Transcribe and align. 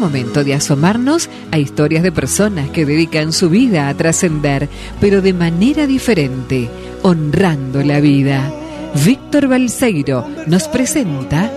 momento 0.00 0.42
de 0.42 0.54
asomarnos 0.54 1.28
a 1.52 1.58
historias 1.58 2.02
de 2.02 2.10
personas 2.10 2.70
que 2.70 2.84
dedican 2.84 3.32
su 3.32 3.50
vida 3.50 3.88
a 3.88 3.94
trascender, 3.94 4.68
pero 5.00 5.22
de 5.22 5.32
manera 5.32 5.86
diferente, 5.86 6.68
honrando 7.02 7.82
la 7.82 8.00
vida. 8.00 8.50
Víctor 9.04 9.46
Balseiro 9.46 10.26
nos 10.46 10.66
presenta 10.66 11.52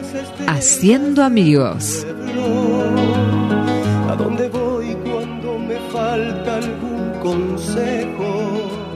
Haciendo 0.45 1.23
Amigos. 1.23 2.05
¿A 4.09 4.15
dónde 4.15 4.49
voy 4.49 4.95
cuando 5.03 5.57
me 5.57 5.79
falta 5.91 6.57
algún 6.57 7.11
consejo? 7.21 8.02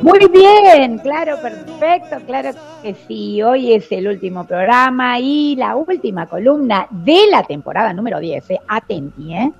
Muy 0.02 0.20
bien, 0.32 1.00
claro, 1.00 1.38
perfecto, 1.42 2.18
claro 2.26 2.52
que 2.84 2.96
sí. 3.08 3.42
Hoy 3.42 3.74
es 3.74 3.92
el 3.92 4.08
último 4.08 4.46
programa 4.46 5.20
y 5.20 5.56
la 5.56 5.76
última 5.76 6.28
columna 6.28 6.88
de 6.92 7.28
la 7.32 7.44
temporada 7.44 7.94
número 7.94 8.20
10, 8.20 8.50
eh. 8.52 8.60
atenti, 8.68 9.34
¿eh? 9.34 9.52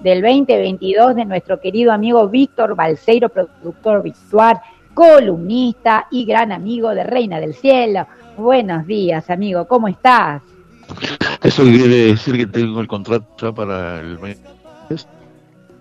Del 0.00 0.22
2022 0.22 1.16
de 1.16 1.24
nuestro 1.24 1.60
querido 1.60 1.92
amigo 1.92 2.28
Víctor 2.28 2.76
Balseiro, 2.76 3.28
productor 3.28 4.02
virtual, 4.02 4.60
columnista 4.94 6.06
y 6.10 6.24
gran 6.24 6.52
amigo 6.52 6.90
de 6.94 7.04
Reina 7.04 7.40
del 7.40 7.54
Cielo. 7.54 8.06
Buenos 8.36 8.86
días, 8.86 9.28
amigo, 9.28 9.66
¿cómo 9.66 9.88
estás? 9.88 10.42
Eso 11.42 11.62
quiere 11.64 12.12
decir 12.12 12.36
que 12.36 12.46
tengo 12.46 12.80
el 12.80 12.86
contrato 12.86 13.26
ya 13.40 13.52
para 13.52 14.00
el. 14.00 14.18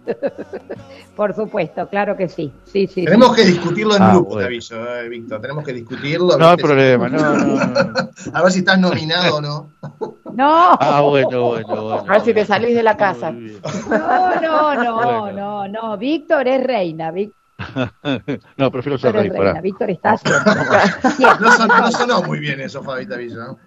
Por 1.15 1.33
supuesto, 1.35 1.87
claro 1.87 2.17
que 2.17 2.27
sí. 2.27 2.51
sí, 2.65 2.87
sí 2.87 3.05
Tenemos 3.05 3.35
sí. 3.35 3.41
que 3.43 3.47
discutirlo 3.49 3.95
en 3.95 4.01
Ah, 4.03 4.11
grupo, 4.13 4.29
bueno. 4.31 4.39
te 4.41 4.45
aviso, 4.45 4.75
eh, 4.97 5.09
Víctor. 5.09 5.41
Tenemos 5.41 5.63
que 5.63 5.73
discutirlo. 5.73 6.37
No 6.37 6.47
hay 6.49 6.57
problema, 6.57 7.07
no, 7.09 7.37
no, 7.37 7.45
no. 7.55 7.93
A 8.33 8.41
ver 8.43 8.51
si 8.51 8.59
estás 8.59 8.79
nominado 8.79 9.37
o 9.37 9.41
no. 9.41 9.69
No, 10.33 10.75
Ah, 10.79 11.01
bueno, 11.01 11.43
bueno, 11.49 11.67
bueno. 11.67 11.99
A 12.07 12.13
ver 12.13 12.21
si 12.21 12.33
te 12.33 12.43
salís 12.43 12.73
de 12.73 12.81
la 12.81 12.97
casa. 12.97 13.29
No, 13.31 14.41
no, 14.41 14.83
no, 14.83 14.95
Bueno. 15.21 15.67
no, 15.67 15.67
no. 15.67 15.97
Víctor 15.99 16.47
es 16.47 16.63
reina, 16.63 17.11
Víctor 17.11 17.37
No, 18.57 18.71
prefiero 18.71 18.97
ser 18.97 19.13
rey, 19.13 19.29
reina, 19.29 19.37
pará. 19.53 19.61
Víctor 19.61 19.89
está. 19.91 20.17
No 21.39 21.51
sonó, 21.51 21.77
no 21.77 21.91
sonó 21.91 22.23
muy 22.23 22.39
bien 22.39 22.59
eso, 22.61 22.83
Fabi, 22.83 23.05
te 23.05 23.13
aviso. 23.15 23.37
¿no? 23.37 23.59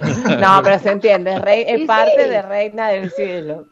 No, 0.40 0.60
pero 0.62 0.78
se 0.78 0.90
entiende, 0.90 1.34
es, 1.34 1.40
rey, 1.42 1.64
es 1.66 1.80
Sí, 1.80 1.86
parte 1.86 2.24
sí. 2.24 2.30
de 2.30 2.42
Reina 2.42 2.88
del 2.88 3.10
Cielo. 3.10 3.66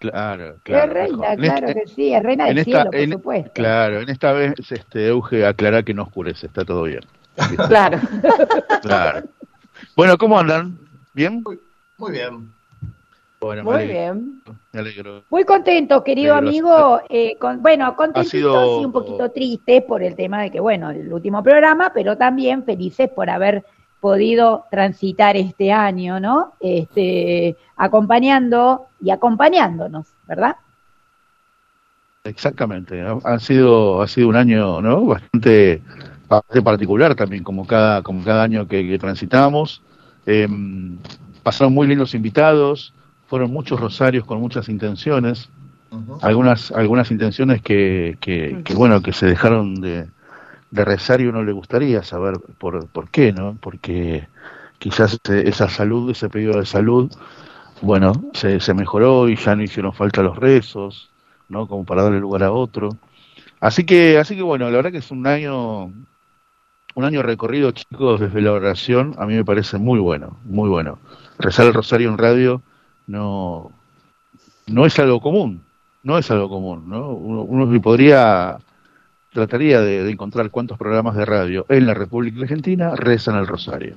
Claro, 0.00 0.56
claro. 0.62 0.84
es 0.86 0.92
reina, 0.92 1.36
claro 1.36 1.68
este- 1.68 1.80
que 1.82 1.86
sí, 1.88 2.14
es 2.14 2.22
reina 2.22 2.46
del 2.46 2.64
cielo, 2.64 2.84
por 2.86 2.96
en- 2.96 3.12
supuesto. 3.12 3.50
Claro, 3.54 4.00
en 4.00 4.08
esta 4.08 4.32
vez, 4.32 4.54
este, 4.70 5.08
Euge, 5.08 5.46
aclara 5.46 5.82
que 5.82 5.94
no 5.94 6.02
oscurece, 6.04 6.46
está 6.46 6.64
todo 6.64 6.82
bien. 6.84 7.00
Claro. 7.68 8.00
Claro. 8.82 9.22
Bueno, 9.94 10.16
¿cómo 10.18 10.38
andan? 10.38 10.78
¿Bien? 11.12 11.42
Muy 11.98 12.12
bien. 12.12 12.52
Bueno, 13.46 13.64
Muy 13.64 13.74
alegro, 13.74 13.94
bien. 13.94 14.42
Me 14.72 14.80
alegro. 14.80 15.24
Muy 15.30 15.44
contento, 15.44 16.04
querido 16.04 16.34
amigo. 16.34 17.00
eh, 17.08 17.36
con, 17.38 17.62
bueno, 17.62 17.96
contentitos 17.96 18.30
sido- 18.30 18.80
y 18.80 18.84
un 18.84 18.92
poquito 18.92 19.30
triste 19.30 19.82
por 19.82 20.02
el 20.02 20.14
tema 20.14 20.42
de 20.42 20.50
que, 20.50 20.60
bueno, 20.60 20.90
el 20.90 21.12
último 21.12 21.42
programa, 21.42 21.92
pero 21.94 22.16
también 22.16 22.64
felices 22.64 23.10
por 23.10 23.28
haber 23.30 23.64
podido 24.00 24.66
transitar 24.70 25.36
este 25.36 25.72
año, 25.72 26.20
¿no? 26.20 26.54
Este, 26.60 27.56
acompañando 27.76 28.88
y 29.00 29.10
acompañándonos, 29.10 30.06
¿verdad? 30.26 30.56
Exactamente, 32.24 33.00
ha, 33.02 33.12
ha 33.24 33.38
sido 33.38 34.02
ha 34.02 34.08
sido 34.08 34.28
un 34.28 34.36
año 34.36 34.80
no 34.82 35.04
bastante, 35.06 35.80
bastante 36.28 36.60
particular 36.62 37.14
también 37.14 37.44
como 37.44 37.64
cada 37.66 38.02
como 38.02 38.24
cada 38.24 38.42
año 38.42 38.66
que, 38.66 38.86
que 38.86 38.98
transitamos 38.98 39.82
Eh, 40.28 40.48
pasaron 41.44 41.72
muy 41.72 41.86
lindos 41.86 42.12
invitados 42.14 42.92
fueron 43.26 43.50
muchos 43.52 43.80
rosarios 43.80 44.24
con 44.24 44.40
muchas 44.40 44.68
intenciones 44.68 45.50
algunas 46.20 46.72
algunas 46.72 47.10
intenciones 47.10 47.62
que, 47.62 48.18
que, 48.20 48.62
que, 48.64 48.74
bueno 48.74 49.00
que 49.02 49.12
se 49.12 49.26
dejaron 49.26 49.76
de, 49.76 50.08
de 50.70 50.84
rezar 50.84 51.20
y 51.20 51.26
uno 51.26 51.42
le 51.42 51.52
gustaría 51.52 52.02
saber 52.02 52.34
por, 52.58 52.86
por 52.88 53.08
qué 53.08 53.32
no 53.32 53.56
porque 53.60 54.28
quizás 54.78 55.18
esa 55.28 55.68
salud 55.68 56.10
ese 56.10 56.28
periodo 56.28 56.58
de 56.58 56.66
salud 56.66 57.10
bueno 57.82 58.12
se, 58.32 58.60
se 58.60 58.74
mejoró 58.74 59.28
y 59.28 59.36
ya 59.36 59.54
no 59.56 59.62
hicieron 59.62 59.92
falta 59.92 60.22
los 60.22 60.36
rezos 60.36 61.10
no 61.48 61.66
como 61.66 61.84
para 61.84 62.02
darle 62.02 62.20
lugar 62.20 62.42
a 62.42 62.52
otro. 62.52 62.90
Así 63.60 63.84
que 63.84 64.18
así 64.18 64.36
que 64.36 64.42
bueno 64.42 64.68
la 64.70 64.76
verdad 64.76 64.92
que 64.92 64.98
es 64.98 65.10
un 65.10 65.26
año 65.26 65.84
un 66.94 67.04
año 67.04 67.22
recorrido 67.22 67.70
chicos 67.72 68.20
desde 68.20 68.40
la 68.40 68.52
oración. 68.52 69.14
A 69.18 69.26
mí 69.26 69.34
me 69.34 69.44
parece 69.44 69.78
muy 69.78 69.98
bueno 70.00 70.38
muy 70.44 70.68
bueno. 70.68 70.98
Rezar 71.38 71.66
el 71.66 71.74
rosario 71.74 72.08
en 72.08 72.18
radio 72.18 72.62
no 73.06 73.70
no 74.66 74.86
es 74.86 74.98
algo 74.98 75.20
común 75.20 75.62
no 76.02 76.18
es 76.18 76.30
algo 76.30 76.48
común 76.48 76.88
no 76.88 77.10
uno, 77.10 77.42
uno 77.42 77.82
podría 77.82 78.58
trataría 79.36 79.82
de, 79.82 80.10
encontrar 80.10 80.50
cuántos 80.50 80.78
programas 80.78 81.14
de 81.14 81.26
radio 81.26 81.66
en 81.68 81.86
la 81.86 81.92
República 81.92 82.40
Argentina 82.40 82.96
rezan 82.96 83.36
el 83.36 83.46
rosario. 83.46 83.96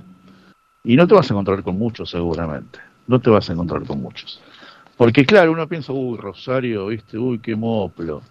Y 0.83 0.97
no 0.97 1.07
te 1.07 1.15
vas 1.15 1.31
a 1.31 1.33
encontrar 1.33 1.63
con 1.63 1.77
muchos 1.77 2.09
seguramente. 2.09 2.79
No 3.07 3.19
te 3.21 3.29
vas 3.29 3.49
a 3.49 3.53
encontrar 3.53 3.83
con 3.83 4.01
muchos. 4.01 4.41
Porque 4.97 5.25
claro, 5.25 5.53
uno 5.53 5.65
piensa, 5.65 5.93
uy, 5.93 6.17
Rosario, 6.17 6.87
viste, 6.87 7.17
uy, 7.17 7.39
qué 7.39 7.55
moplo. 7.55 8.21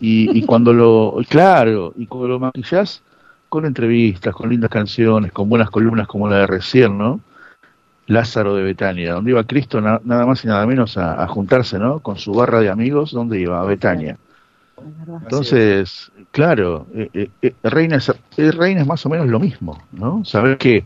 Y, 0.00 0.36
y 0.36 0.42
cuando 0.44 0.72
lo, 0.72 1.16
claro, 1.28 1.92
y 1.96 2.06
cuando 2.06 2.26
lo 2.26 2.40
maquillás 2.40 3.02
con 3.48 3.64
entrevistas, 3.64 4.34
con 4.34 4.50
lindas 4.50 4.70
canciones, 4.70 5.30
con 5.30 5.48
buenas 5.48 5.70
columnas 5.70 6.08
como 6.08 6.28
la 6.28 6.38
de 6.38 6.46
recién, 6.48 6.98
¿no? 6.98 7.20
Lázaro 8.06 8.54
de 8.54 8.62
Betania, 8.62 9.14
donde 9.14 9.30
iba 9.30 9.44
Cristo 9.44 9.80
na- 9.80 10.00
nada 10.04 10.26
más 10.26 10.44
y 10.44 10.48
nada 10.48 10.66
menos 10.66 10.96
a, 10.96 11.26
juntarse, 11.28 11.78
¿no? 11.78 12.00
Con 12.00 12.18
su 12.18 12.32
barra 12.32 12.60
de 12.60 12.68
amigos, 12.70 13.12
¿dónde 13.12 13.40
iba? 13.40 13.60
A 13.60 13.64
Betania. 13.64 14.18
Entonces, 15.22 16.10
claro, 16.30 16.86
eh, 16.94 17.08
eh, 17.14 17.30
eh, 17.42 17.54
reina, 17.62 17.96
es, 17.96 18.12
reina 18.56 18.84
más 18.84 19.04
o 19.06 19.08
menos 19.08 19.28
lo 19.28 19.38
mismo, 19.38 19.80
¿no? 19.92 20.24
Saber 20.24 20.58
que 20.58 20.84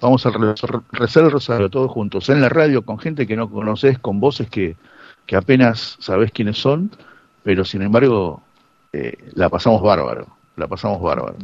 vamos 0.00 0.24
a 0.26 0.30
re- 0.30 0.54
rezar 0.92 1.24
el 1.24 1.30
rosario 1.30 1.70
todos 1.70 1.90
juntos 1.90 2.28
en 2.28 2.40
la 2.40 2.48
radio 2.48 2.82
con 2.82 2.98
gente 2.98 3.26
que 3.26 3.36
no 3.36 3.48
conoces, 3.48 3.98
con 3.98 4.20
voces 4.20 4.48
que, 4.48 4.76
que 5.26 5.36
apenas 5.36 5.96
sabes 6.00 6.32
quiénes 6.32 6.58
son, 6.58 6.90
pero 7.42 7.64
sin 7.64 7.82
embargo 7.82 8.42
eh, 8.92 9.16
la 9.34 9.48
pasamos 9.48 9.82
bárbaro, 9.82 10.26
la 10.56 10.66
pasamos 10.66 11.00
bárbaro. 11.00 11.36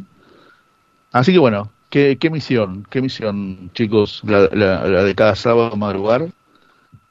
Así 1.11 1.31
que 1.31 1.39
bueno, 1.39 1.69
qué, 1.95 2.17
qué 2.19 2.29
misión, 2.29 2.85
qué 2.89 3.01
misión, 3.01 3.71
chicos, 3.73 4.21
la, 4.25 4.49
la- 4.51 4.85
la 4.85 5.03
de 5.05 5.15
cada 5.15 5.33
sábado 5.33 5.77
madrugar. 5.77 6.27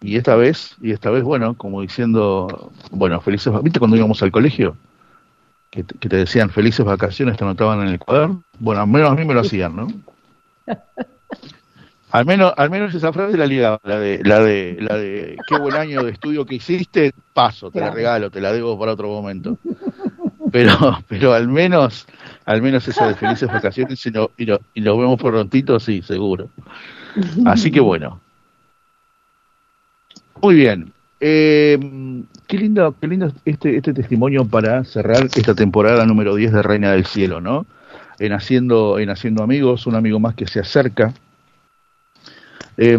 Y 0.03 0.17
esta 0.17 0.37
vez, 0.37 0.77
y 0.83 0.93
esta 0.93 1.11
vez, 1.11 1.23
bueno, 1.25 1.55
como 1.57 1.81
diciendo, 1.81 2.71
bueno, 2.91 3.21
felices, 3.23 3.53
¿viste 3.63 3.79
cuando 3.79 3.97
íbamos 3.97 4.23
al 4.23 4.31
colegio? 4.31 4.77
Que 5.71 5.85
te, 5.85 5.99
que 5.99 6.09
te 6.09 6.17
decían 6.17 6.51
felices 6.51 6.85
vacaciones, 6.85 7.37
te 7.39 7.45
anotaban 7.45 7.81
en 7.83 7.89
el 7.89 7.99
cuaderno. 7.99 8.43
Bueno, 8.59 8.83
al 8.83 8.89
menos 8.89 9.11
a 9.13 9.15
mí 9.15 9.25
me 9.25 9.35
lo 9.35 9.41
hacían, 9.41 9.77
¿no? 9.77 9.89
Al 12.11 12.27
menos, 12.27 12.53
al 12.57 12.71
menos 12.71 12.95
esa 12.95 13.13
frase 13.13 13.37
la 13.37 13.47
ligaba, 13.47 13.81
la 13.83 13.99
de, 13.99 14.23
la 14.23 14.39
de, 14.39 14.77
la 14.79 14.97
de 14.97 15.43
qué 15.47 15.57
buen 15.57 15.75
año 15.75 16.05
de 16.05 16.13
estudio 16.13 16.47
que 16.47 16.55
hiciste, 16.55 17.13
paso, 17.33 17.73
te 17.73 17.81
la 17.81 17.91
regalo, 17.91 18.31
te 18.31 18.41
la 18.41 18.53
debo 18.53 18.79
para 18.79 18.93
otro 18.93 19.09
momento. 19.09 19.59
Pero, 20.53 20.73
pero 21.09 21.33
al 21.33 21.49
menos, 21.49 22.07
al 22.45 22.63
menos 22.63 22.87
esa 22.89 23.07
de 23.09 23.15
felices 23.21 23.51
vacaciones 23.51 24.05
y, 24.07 24.11
no, 24.11 24.31
y, 24.37 24.47
no- 24.47 24.59
y 24.75 24.81
nos 24.81 24.99
vemos 24.99 25.21
prontito, 25.21 25.79
sí, 25.81 26.03
seguro. 26.03 26.49
Así 27.47 27.71
que 27.71 27.81
bueno. 27.81 28.21
Muy 30.43 30.55
bien. 30.57 30.93
Eh, 31.21 31.79
qué 32.47 32.59
lindo, 32.59 32.95
qué 33.01 33.07
lindo 33.09 33.33
este, 33.45 33.77
este 33.77 33.95
testimonio 33.95 34.45
para 34.45 34.85
cerrar 34.85 35.25
esta 35.35 35.55
temporada 35.55 36.05
número 36.05 36.35
10 36.35 36.53
de 36.53 36.63
Reina 36.63 36.93
del 36.93 37.07
Cielo, 37.07 37.41
¿no? 37.41 37.67
En 38.19 38.33
haciendo, 38.33 38.99
en 38.99 39.11
haciendo 39.11 39.43
amigos, 39.43 39.87
un 39.87 39.95
amigo 39.95 40.21
más 40.21 40.35
que 40.35 40.47
se 40.47 40.61
acerca. 40.61 41.15
Eh, 42.77 42.99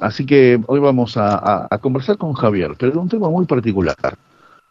así 0.00 0.26
que 0.26 0.60
hoy 0.66 0.80
vamos 0.80 1.16
a, 1.16 1.36
a- 1.36 1.68
a 1.70 1.78
conversar 1.78 2.18
con 2.18 2.32
Javier, 2.34 2.72
pero 2.78 2.92
de 2.92 2.98
un 2.98 3.08
tema 3.08 3.30
muy 3.30 3.46
particular. 3.46 3.96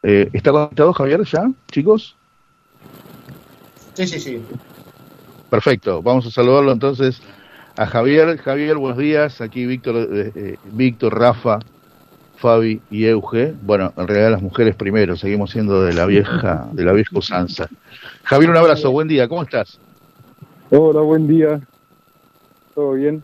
Eh, 0.03 0.29
¿Está 0.33 0.51
conectado 0.51 0.93
Javier 0.93 1.23
ya, 1.23 1.49
chicos? 1.71 2.15
Sí, 3.93 4.07
sí, 4.07 4.19
sí. 4.19 4.41
Perfecto, 5.49 6.01
vamos 6.01 6.25
a 6.25 6.31
saludarlo 6.31 6.71
entonces 6.71 7.21
a 7.75 7.85
Javier. 7.85 8.37
Javier, 8.37 8.77
buenos 8.77 8.97
días. 8.97 9.41
Aquí 9.41 9.65
Víctor, 9.65 9.95
eh, 10.11 10.31
eh, 10.33 10.55
Víctor, 10.71 11.17
Rafa, 11.19 11.59
Fabi 12.37 12.81
y 12.89 13.05
Euge. 13.05 13.53
Bueno, 13.61 13.93
en 13.97 14.07
realidad 14.07 14.31
las 14.31 14.41
mujeres 14.41 14.75
primero, 14.75 15.15
seguimos 15.17 15.51
siendo 15.51 15.83
de 15.83 15.93
la 15.93 16.05
vieja, 16.05 16.67
de 16.71 16.83
la 16.85 16.93
vieja 16.93 17.17
usanza. 17.17 17.67
Javier, 18.23 18.49
un 18.49 18.57
abrazo, 18.57 18.91
buen 18.91 19.07
día, 19.09 19.27
¿cómo 19.27 19.43
estás? 19.43 19.77
Hola, 20.69 21.01
buen 21.01 21.27
día. 21.27 21.59
¿Todo 22.73 22.93
bien? 22.93 23.21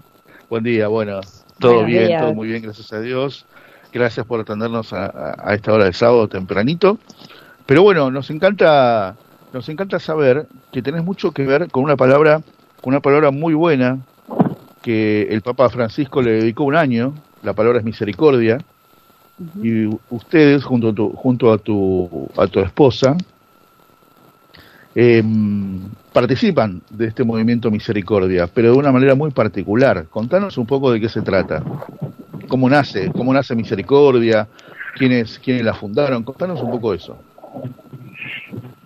Buen 0.50 0.64
día, 0.66 0.88
bueno, 0.90 1.22
todo 1.60 1.72
Buenos 1.74 1.88
bien, 1.92 2.08
días. 2.08 2.22
todo 2.22 2.34
muy 2.34 2.48
bien, 2.50 2.62
gracias 2.62 2.92
a 2.92 3.00
Dios. 3.00 3.46
Gracias 3.94 4.26
por 4.26 4.42
atendernos 4.42 4.92
a, 4.92 5.06
a- 5.06 5.50
a 5.50 5.54
esta 5.56 5.72
hora 5.72 5.86
del 5.86 5.94
sábado 5.94 6.28
tempranito. 6.28 7.00
Pero 7.66 7.84
bueno, 7.84 8.12
nos 8.12 8.30
encanta, 8.30 9.16
nos 9.54 9.70
encanta 9.70 10.00
saber 10.00 10.48
que 10.72 10.82
tenés 10.82 11.04
mucho 11.04 11.32
que 11.32 11.46
ver 11.46 11.70
con 11.72 11.84
una 11.84 11.96
palabra, 11.96 12.42
con 12.82 12.94
una 12.94 13.00
palabra 13.00 13.32
muy 13.32 13.54
buena 13.54 14.00
que 14.82 15.24
el 15.24 15.42
Papa 15.42 15.70
Francisco 15.70 16.22
le 16.22 16.32
dedicó 16.32 16.64
un 16.64 16.76
año. 16.76 17.14
La 17.44 17.54
palabra 17.54 17.80
es 17.80 17.86
misericordia. 17.86 18.58
y 19.62 19.86
ustedes 20.10 20.64
junto 20.64 20.90
a 20.90 20.94
tu, 20.94 21.10
junto 21.12 21.52
a 21.52 21.60
tu, 21.60 22.28
a 22.36 22.48
tu 22.48 22.60
esposa 22.60 23.16
em, 24.96 25.80
participan 26.12 26.82
de 26.90 27.06
este 27.06 27.24
movimiento 27.24 27.70
Misericordia, 27.70 28.48
pero 28.48 28.72
de 28.72 28.78
una 28.78 28.92
manera 28.92 29.14
muy 29.14 29.30
particular. 29.30 30.08
Contanos 30.10 30.58
un 30.58 30.66
poco 30.66 30.92
de 30.92 31.00
qué 31.00 31.08
se 31.08 31.22
trata, 31.22 31.64
cómo 32.48 32.68
nace, 32.68 33.12
cómo 33.12 33.32
nace 33.32 33.54
Misericordia, 33.56 34.48
quiénes, 34.96 35.38
quiénes 35.38 35.64
la 35.64 35.76
fundaron, 35.76 36.24
contanos 36.24 36.60
un 36.62 36.72
poco 36.72 36.96
eso. 36.96 37.18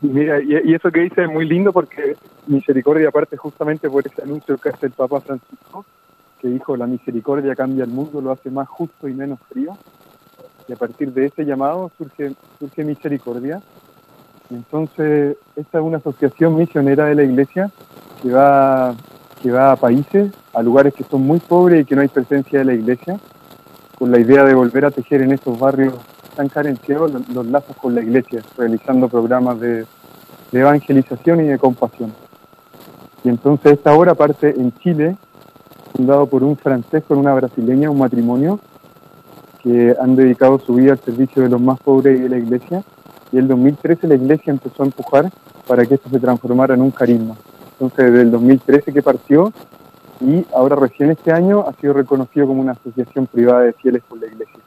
Mira, 0.02 0.42
y, 0.42 0.74
eso 0.74 0.92
que 0.92 1.02
dice 1.02 1.24
es 1.24 1.30
muy 1.30 1.48
lindo 1.48 1.72
porque 1.72 2.16
misericordia 2.48 3.10
aparte 3.10 3.38
justamente 3.38 3.90
por 3.90 4.06
ese 4.06 4.22
anuncio 4.24 4.58
que 4.58 4.70
hace 4.70 4.88
el 4.88 4.92
Papa 4.94 5.22
Francisco, 5.22 5.86
que 6.40 6.48
dijo 6.48 6.76
la 6.76 6.88
misericordia 6.88 7.56
cambia 7.56 7.84
el 7.84 7.92
mundo, 7.92 8.20
lo 8.20 8.32
hace 8.32 8.50
más 8.50 8.68
justo 8.68 9.08
y 9.08 9.14
menos 9.14 9.40
frío. 9.50 9.78
Y 10.68 10.74
a 10.74 10.76
partir 10.76 11.12
de 11.14 11.26
ese 11.26 11.46
llamado 11.46 11.92
surge, 11.98 12.34
surge 12.60 12.84
misericordia. 12.84 13.62
Entonces, 14.50 15.38
esta 15.56 15.78
es 15.78 15.84
una 15.84 15.98
asociación 15.98 16.56
misionera 16.56 17.06
de 17.06 17.16
la 17.16 17.24
iglesia 17.24 17.72
que 18.22 18.32
va, 18.32 18.96
que 19.42 19.52
va 19.52 19.72
a 19.72 19.76
países, 19.76 20.32
a 20.54 20.62
lugares 20.62 20.94
que 20.94 21.04
son 21.04 21.22
muy 21.22 21.40
pobres 21.40 21.82
y 21.82 21.86
que 21.86 21.96
no 21.96 22.02
hay 22.02 22.08
presencia 22.08 22.60
de 22.60 22.66
la 22.66 22.74
iglesia, 22.74 23.20
con 23.98 24.12
la 24.12 24.20
idea 24.20 24.44
de 24.44 24.54
volver 24.54 24.86
a 24.86 24.92
tejer 24.92 25.22
en 25.22 25.32
estos 25.32 25.58
barrios 25.60 25.94
tan 26.42 26.50
carenciados 26.50 27.12
los, 27.30 27.46
lazos 27.46 27.76
con 27.78 27.94
la 27.94 28.02
iglesia, 28.02 28.42
realizando 28.58 29.08
programas 29.08 29.60
de, 29.60 29.86
evangelización 30.52 31.42
y 31.42 31.48
de 31.50 31.60
compasión. 31.60 32.12
Y 33.24 33.30
entonces 33.30 33.74
esta 33.74 33.94
obra 33.94 34.16
parte 34.16 34.50
en 34.60 34.74
Chile, 34.80 35.16
fundado 35.96 36.26
por 36.26 36.44
un 36.44 36.58
francés 36.58 37.04
con 37.08 37.20
una 37.20 37.36
brasileña, 37.36 37.92
un 37.92 38.00
matrimonio, 38.00 38.60
que 39.62 39.96
han 40.02 40.16
dedicado 40.16 40.58
su 40.58 40.74
vida 40.74 40.94
al 40.94 41.00
servicio 41.00 41.44
de 41.44 41.50
los 41.50 41.62
más 41.62 41.80
pobres 41.80 42.20
y 42.20 42.24
de 42.24 42.30
la 42.30 42.38
iglesia. 42.40 42.84
Y 43.32 43.38
en 43.38 43.44
el 43.44 43.48
2013 43.50 44.08
la 44.08 44.16
iglesia 44.16 44.52
empezó 44.52 44.82
a 44.82 44.88
empujar 44.88 45.32
para 45.68 45.86
que 45.86 45.94
esto 45.94 46.10
se 46.10 46.20
transformara 46.20 46.74
en 46.74 46.82
un 46.82 46.90
carisma. 46.90 47.36
Entonces 47.74 48.06
desde 48.12 48.22
el 48.24 48.32
2013 48.32 48.92
que 48.92 49.04
partió 49.04 49.54
y 50.20 50.44
ahora 50.56 50.76
recién 50.76 51.12
este 51.12 51.32
año 51.32 51.66
ha 51.68 51.74
sido 51.74 51.94
reconocido 51.94 52.48
como 52.48 52.62
una 52.62 52.72
asociación 52.72 53.28
privada 53.28 53.62
de 53.62 53.74
fieles 53.74 54.02
por 54.10 54.20
la 54.20 54.26
iglesia. 54.26 54.60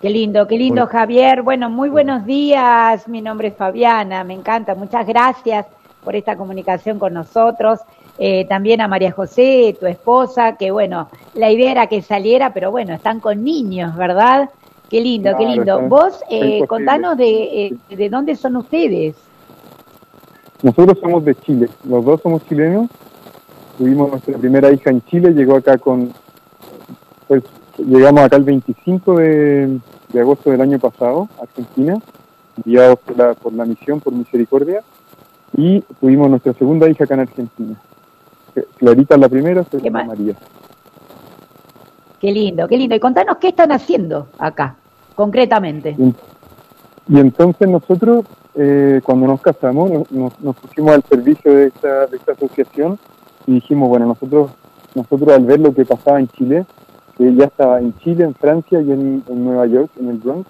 Qué 0.00 0.08
lindo, 0.08 0.46
qué 0.46 0.56
lindo, 0.56 0.86
Javier. 0.86 1.42
Bueno, 1.42 1.68
muy 1.68 1.90
buenos 1.90 2.24
días. 2.24 3.06
Mi 3.06 3.20
nombre 3.20 3.48
es 3.48 3.54
Fabiana, 3.54 4.24
me 4.24 4.32
encanta. 4.32 4.74
Muchas 4.74 5.06
gracias 5.06 5.66
por 6.02 6.16
esta 6.16 6.36
comunicación 6.36 6.98
con 6.98 7.12
nosotros. 7.12 7.80
Eh, 8.18 8.46
también 8.48 8.80
a 8.80 8.88
María 8.88 9.12
José, 9.12 9.76
tu 9.78 9.86
esposa, 9.86 10.56
que 10.56 10.70
bueno, 10.70 11.08
la 11.34 11.50
idea 11.50 11.70
era 11.70 11.86
que 11.86 12.00
saliera, 12.00 12.52
pero 12.54 12.70
bueno, 12.70 12.94
están 12.94 13.20
con 13.20 13.44
niños, 13.44 13.94
¿verdad? 13.94 14.48
Qué 14.88 15.00
lindo, 15.02 15.36
qué 15.36 15.44
lindo. 15.44 15.74
está- 15.74 15.86
Vos, 15.88 16.20
eh, 16.30 16.66
contanos 16.66 17.16
de, 17.18 17.66
eh, 17.66 17.74
de 17.94 18.08
dónde 18.08 18.36
son 18.36 18.56
ustedes. 18.56 19.16
Nosotros 20.62 20.98
somos 21.00 21.24
de 21.24 21.34
Chile, 21.34 21.68
los 21.84 22.04
dos 22.04 22.20
somos 22.22 22.46
chilenos. 22.46 22.88
Tuvimos 23.76 24.10
nuestra 24.10 24.36
primera 24.38 24.70
hija 24.72 24.90
en 24.90 25.02
Chile, 25.02 25.30
llegó 25.32 25.56
acá 25.56 25.76
con, 25.78 26.12
pues 27.28 27.42
llegamos 27.86 28.20
acá 28.22 28.36
el 28.36 28.44
25 28.44 29.16
de, 29.16 29.78
de 30.12 30.20
agosto 30.20 30.50
del 30.50 30.60
año 30.60 30.78
pasado, 30.78 31.28
a 31.38 31.42
Argentina, 31.42 31.98
enviados 32.56 32.98
por 33.00 33.16
la, 33.16 33.34
por 33.34 33.52
la 33.52 33.64
misión, 33.64 34.00
por 34.00 34.12
misericordia, 34.12 34.82
y 35.56 35.80
tuvimos 36.00 36.30
nuestra 36.30 36.52
segunda 36.54 36.88
hija 36.88 37.04
acá 37.04 37.14
en 37.14 37.20
Argentina. 37.20 37.74
Eh, 38.56 38.64
Clarita 38.78 39.16
la 39.16 39.28
primera, 39.28 39.64
ma- 39.90 40.04
María. 40.04 40.34
Qué 42.20 42.32
lindo, 42.32 42.68
qué 42.68 42.76
lindo. 42.76 42.94
Y 42.94 43.00
contanos 43.00 43.38
qué 43.38 43.48
están 43.48 43.72
haciendo 43.72 44.28
acá, 44.38 44.76
concretamente. 45.14 45.96
Y, 45.98 46.14
y 47.08 47.18
entonces 47.18 47.68
nosotros, 47.68 48.24
eh, 48.54 49.00
cuando 49.02 49.26
nos 49.26 49.40
casamos, 49.40 49.90
nos, 49.90 50.10
nos- 50.12 50.40
nos 50.40 50.56
pusimos 50.56 50.92
al 50.94 51.02
servicio 51.04 51.52
de 51.52 51.66
esta, 51.68 52.06
de 52.06 52.16
esta 52.16 52.32
asociación 52.32 52.98
y 53.46 53.54
dijimos, 53.54 53.88
bueno, 53.88 54.06
nosotros, 54.06 54.50
nosotros 54.94 55.28
al 55.34 55.44
ver 55.46 55.60
lo 55.60 55.72
que 55.74 55.84
pasaba 55.84 56.20
en 56.20 56.28
Chile, 56.28 56.66
que 57.20 57.34
ya 57.34 57.44
estaba 57.44 57.78
en 57.80 57.94
Chile, 57.98 58.24
en 58.24 58.34
Francia 58.34 58.80
y 58.80 58.90
en, 58.92 59.22
en 59.28 59.44
Nueva 59.44 59.66
York, 59.66 59.90
en 60.00 60.08
el 60.08 60.16
Bronx, 60.16 60.48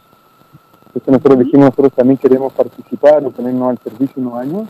entonces 0.87 1.13
nosotros 1.13 1.39
dijimos, 1.41 1.67
nosotros 1.67 1.93
también 1.95 2.17
queremos 2.19 2.53
participar 2.53 3.25
o 3.25 3.31
ponernos 3.31 3.71
al 3.71 3.79
servicio 3.79 4.15
unos 4.23 4.35
años. 4.41 4.69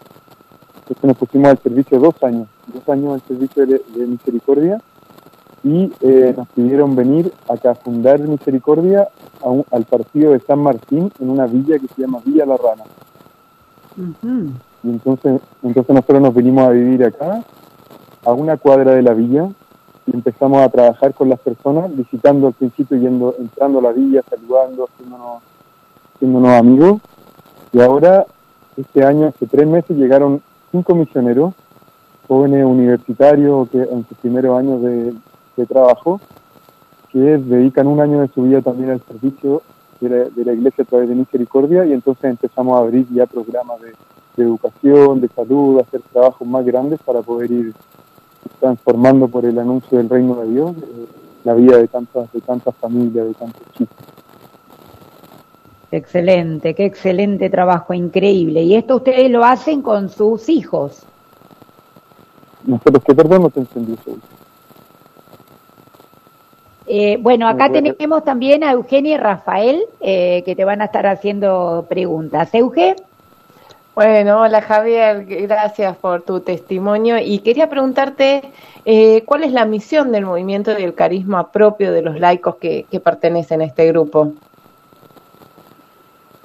Entonces 0.81 1.05
nos 1.05 1.17
pusimos 1.17 1.49
al 1.49 1.59
servicio 1.59 1.99
dos 1.99 2.15
años, 2.23 2.47
dos 2.73 2.89
años 2.89 3.15
al 3.15 3.21
servicio 3.29 3.67
de, 3.67 3.83
de 3.95 4.07
misericordia 4.07 4.81
y 5.63 5.93
eh, 6.01 6.35
nos 6.37 6.49
pidieron 6.49 6.97
venir 6.97 7.33
acá 7.49 7.73
a 7.73 7.75
fundar 7.75 8.19
Misericordia 8.21 9.09
a 9.43 9.49
un- 9.51 9.65
al 9.71 9.85
partido 9.85 10.33
de 10.33 10.41
San 10.41 10.59
Martín 10.59 11.13
en 11.21 11.31
una 11.31 11.47
villa 11.47 11.79
que 11.79 11.87
se 11.89 12.01
llama 12.03 12.21
Villa 12.25 12.45
La 12.47 12.57
Rana. 12.57 12.85
Y 14.83 14.89
entonces, 14.91 15.41
entonces 15.63 15.95
nosotros 15.95 16.23
nos 16.23 16.35
venimos 16.35 16.65
a 16.65 16.71
vivir 16.71 17.05
acá, 17.05 17.43
a 18.25 18.33
una 18.33 18.57
cuadra 18.57 18.93
de 18.93 19.03
la 19.03 19.13
villa, 19.15 19.49
y 20.11 20.17
empezamos 20.17 20.61
a 20.61 20.69
trabajar 20.69 21.15
con 21.15 21.29
las 21.29 21.39
personas, 21.39 21.95
visitando 21.95 22.49
al 22.49 22.53
principio, 22.55 22.97
yendo, 22.97 23.35
entrando 23.39 23.79
a 23.79 23.83
la 23.83 23.93
villa, 23.93 24.23
saludando, 24.29 24.89
haciéndonos, 24.89 25.43
haciéndonos 26.15 26.51
amigos. 26.51 27.01
Y 27.73 27.81
ahora, 27.81 28.27
este 28.77 29.05
año, 29.05 29.29
hace 29.29 29.47
tres 29.47 29.69
meses, 29.69 29.97
llegaron 29.97 30.43
cinco 30.73 30.95
misioneros, 30.95 31.55
jóvenes 32.27 32.65
universitarios 32.65 33.69
que 33.71 33.83
en 33.83 34.07
sus 34.09 34.19
primeros 34.19 34.59
años 34.59 34.83
de, 34.83 35.15
trabajo, 35.69 36.19
que 37.13 37.19
dedican 37.19 37.87
un 37.87 38.01
año 38.01 38.23
de 38.23 38.29
su 38.29 38.45
vida 38.45 38.63
también 38.63 38.91
al 38.93 39.03
servicio 39.03 39.61
de 40.01 40.09
la, 40.09 40.17
de 40.31 40.45
la 40.47 40.55
iglesia 40.55 40.85
a 40.85 40.87
través 40.87 41.11
de 41.11 41.15
misericordia 41.15 41.85
y 41.85 41.93
entonces 41.93 42.25
empezamos 42.25 42.75
a 42.77 42.81
abrir 42.81 43.07
ya 43.13 43.27
programas 43.27 43.79
de, 43.83 43.93
de 44.39 44.45
educación, 44.45 45.21
de 45.21 45.29
salud, 45.29 45.81
hacer 45.81 46.01
trabajos 46.11 46.49
más 46.49 46.65
grandes 46.65 46.99
para 47.03 47.21
poder 47.21 47.51
ir 47.51 47.75
transformando 48.59 49.29
por 49.29 49.45
el 49.45 49.59
anuncio 49.59 49.99
del 49.99 50.09
reino 50.09 50.35
de 50.37 50.49
Dios 50.49 50.77
eh, 50.77 51.07
la 51.45 51.55
vida 51.55 51.79
de 51.79 51.89
tantas, 51.89 52.31
de 52.33 52.41
tantas 52.41 52.75
familias, 52.77 53.27
de 53.27 53.35
tantos 53.35 53.63
chicos. 53.77 53.97
Excelente, 55.93 56.75
qué 56.75 56.85
excelente 56.85 57.51
trabajo, 57.51 57.95
increíble. 57.95 58.63
Y 58.63 58.77
esto 58.77 58.97
ustedes 58.97 59.31
lo 59.31 59.45
hacen 59.45 59.83
con 59.83 60.09
sus 60.09 60.49
hijos. 60.49 61.03
Nosotros 62.65 63.03
que 63.03 63.15
perdón 63.15 63.43
no 63.43 63.51
te 63.51 63.61
entendí 63.61 63.95
eso. 63.95 64.17
Eh, 66.87 67.19
bueno, 67.21 67.49
acá 67.49 67.71
tenemos 67.71 68.25
también 68.25 68.65
a 68.65 68.73
Eugenia 68.73 69.15
y 69.15 69.17
Rafael 69.17 69.81
eh, 70.01 70.43
que 70.45 70.57
te 70.57 70.65
van 70.65 70.83
a 70.83 70.87
estar 70.87 71.07
haciendo 71.07 71.87
preguntas. 71.89 72.53
Euge, 72.53 72.97
Bueno, 73.95 74.41
hola 74.41 74.63
Javier, 74.63 75.27
gracias 75.27 75.97
por 75.97 76.23
tu 76.23 76.41
testimonio 76.41 77.19
y 77.19 77.41
quería 77.41 77.69
preguntarte 77.69 78.43
eh, 78.85 79.25
cuál 79.27 79.43
es 79.43 79.53
la 79.53 79.65
misión 79.65 80.13
del 80.13 80.25
movimiento 80.25 80.71
y 80.79 80.85
el 80.85 80.95
carisma 80.95 81.51
propio 81.51 81.93
de 81.93 82.03
los 82.03 82.19
laicos 82.21 82.57
que, 82.57 82.87
que 82.91 83.01
pertenecen 83.01 83.61
a 83.61 83.65
este 83.65 83.89
grupo. 83.89 84.33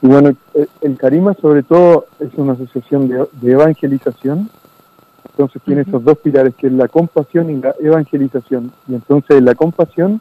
Y 0.02 0.08
bueno, 0.08 0.30
el, 0.54 0.70
el 0.82 0.98
Carima 0.98 1.36
sobre 1.36 1.62
todo 1.62 2.08
es 2.20 2.34
una 2.36 2.54
asociación 2.54 3.08
de, 3.08 3.26
de 3.34 3.52
evangelización, 3.52 4.50
entonces 5.30 5.62
tiene 5.64 5.82
esos 5.82 6.04
dos 6.04 6.18
pilares 6.18 6.56
que 6.56 6.68
es 6.68 6.74
la 6.74 6.88
compasión 6.88 7.50
y 7.52 7.58
la 7.58 7.76
evangelización. 7.80 8.72
Y 8.88 8.96
entonces 8.96 9.38
en 9.38 9.46
la 9.46 9.54
compasión 9.54 10.20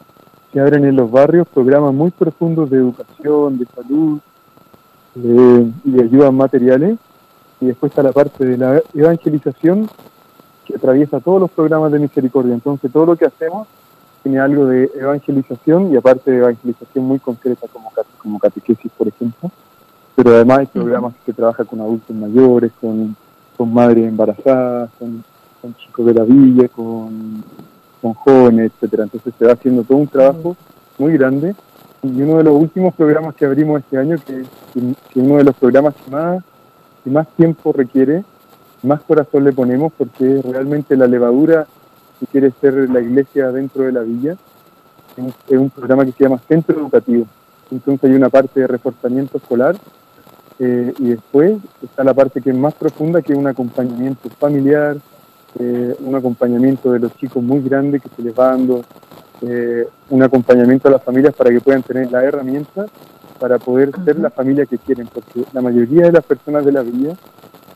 se 0.53 0.61
abren 0.61 0.85
en 0.85 0.97
los 0.97 1.11
barrios 1.11 1.49
programas 1.49 1.95
muy 1.95 2.11
profundos 2.11 2.69
de 2.69 2.77
educación, 2.77 3.59
de 3.59 3.67
salud 3.67 4.21
eh, 5.17 5.71
y 5.85 5.91
de 5.91 6.03
ayudas 6.05 6.33
materiales. 6.33 6.99
Y 7.65 7.69
después 7.69 7.91
está 7.93 8.03
la 8.03 8.13
parte 8.13 8.45
de 8.45 8.59
la 8.59 8.83
evangelización 8.93 9.89
que 10.67 10.77
atraviesa 10.77 11.19
todos 11.21 11.41
los 11.41 11.51
programas 11.51 11.91
de 11.93 11.99
misericordia. 11.99 12.53
Entonces 12.53 12.93
todo 12.93 13.07
lo 13.07 13.17
que 13.17 13.25
hacemos 13.25 13.67
tiene 14.23 14.39
algo 14.39 14.67
de 14.67 14.91
evangelización 14.95 15.91
y 15.91 15.97
aparte 15.97 16.31
de 16.31 16.39
evangelización 16.39 17.07
muy 17.07 17.19
concreta 17.21 17.67
como, 17.73 17.91
cate- 17.91 18.19
como 18.19 18.39
catequesis, 18.39 18.93
por 18.99 19.09
ejemplo. 19.09 19.51
Pero 20.15 20.31
además 20.35 20.59
hay 20.59 20.67
programas 20.67 21.15
que 21.25 21.33
trabajan 21.33 21.65
con 21.67 21.81
adultos 21.81 22.15
mayores, 22.15 22.71
con, 22.81 23.17
con 23.57 23.73
madres 23.73 24.07
embarazadas, 24.09 24.91
con, 24.99 25.25
con 25.63 25.75
chicos 25.77 26.05
de 26.05 26.13
la 26.15 26.25
villa, 26.25 26.69
con, 26.69 27.43
con 28.03 28.13
jóvenes, 28.13 28.73
etcétera. 28.75 29.05
Entonces 29.05 29.33
se 29.39 29.47
va 29.47 29.53
haciendo 29.55 29.83
todo 29.85 29.99
un 29.99 30.09
trabajo 30.09 30.55
muy 30.99 31.15
grande. 31.17 31.55
Y 32.03 32.21
uno 32.21 32.37
de 32.37 32.45
los 32.45 32.55
últimos 32.61 32.95
programas 32.95 33.35
que 33.35 33.47
abrimos 33.47 33.81
este 33.81 33.97
año, 33.97 34.17
que, 34.27 34.45
que- 34.75 34.95
que 35.11 35.21
uno 35.21 35.37
de 35.39 35.45
los 35.45 35.55
programas 35.57 35.95
que 35.95 36.11
más, 36.11 36.45
que 37.05 37.11
más 37.11 37.29
tiempo 37.37 37.73
requiere, 37.73 38.25
más 38.83 39.03
corazón 39.03 39.45
le 39.45 39.53
ponemos, 39.53 39.93
porque 39.97 40.41
realmente 40.43 40.97
la 40.97 41.07
levadura 41.07 41.67
que 42.19 42.27
quiere 42.27 42.51
ser 42.61 42.75
la 42.91 43.01
iglesia 43.01 43.53
dentro 43.53 43.85
de 43.85 43.93
la 43.93 44.01
villa, 44.01 44.37
es, 45.17 45.35
es 45.49 45.59
un 45.59 45.71
programa 45.71 46.05
que 46.05 46.13
se 46.13 46.25
llama 46.25 46.41
Centro 46.49 46.81
Educativo. 46.81 47.27
Entonces 47.71 48.11
hay 48.11 48.17
una 48.17 48.29
parte 48.29 48.61
de 48.61 48.67
reforzamiento 48.67 49.39
escolar 49.39 49.77
eh, 50.59 50.95
y 50.99 51.09
después 51.09 51.59
está 51.83 52.05
la 52.05 52.15
parte 52.15 52.41
que 52.41 52.51
es 52.51 52.57
más 52.57 52.75
profunda, 52.75 53.23
que 53.23 53.33
es 53.33 53.39
un 53.39 53.47
acompañamiento 53.47 54.29
familiar, 54.31 54.97
eh, 55.59 55.97
un 56.01 56.15
acompañamiento 56.15 56.93
de 56.93 57.01
los 57.01 57.15
chicos 57.17 57.43
muy 57.43 57.61
grande 57.63 58.01
que 58.01 58.09
se 58.09 58.23
les 58.23 58.39
va 58.39 58.49
dando 58.49 58.83
eh, 59.43 59.87
un 60.11 60.23
acompañamiento 60.23 60.89
a 60.89 60.93
las 60.93 61.03
familias 61.03 61.35
para 61.35 61.51
que 61.51 61.61
puedan 61.61 61.83
tener 61.83 62.11
las 62.11 62.23
herramientas 62.25 62.89
para 63.39 63.59
poder 63.59 63.91
ser 64.05 64.19
la 64.19 64.31
familia 64.31 64.67
que 64.67 64.79
quieren, 64.79 65.09
porque 65.13 65.45
la 65.53 65.61
mayoría 65.61 66.07
de 66.07 66.13
las 66.13 66.25
personas 66.25 66.65
de 66.65 66.73
la 66.73 66.83
vida 66.83 67.15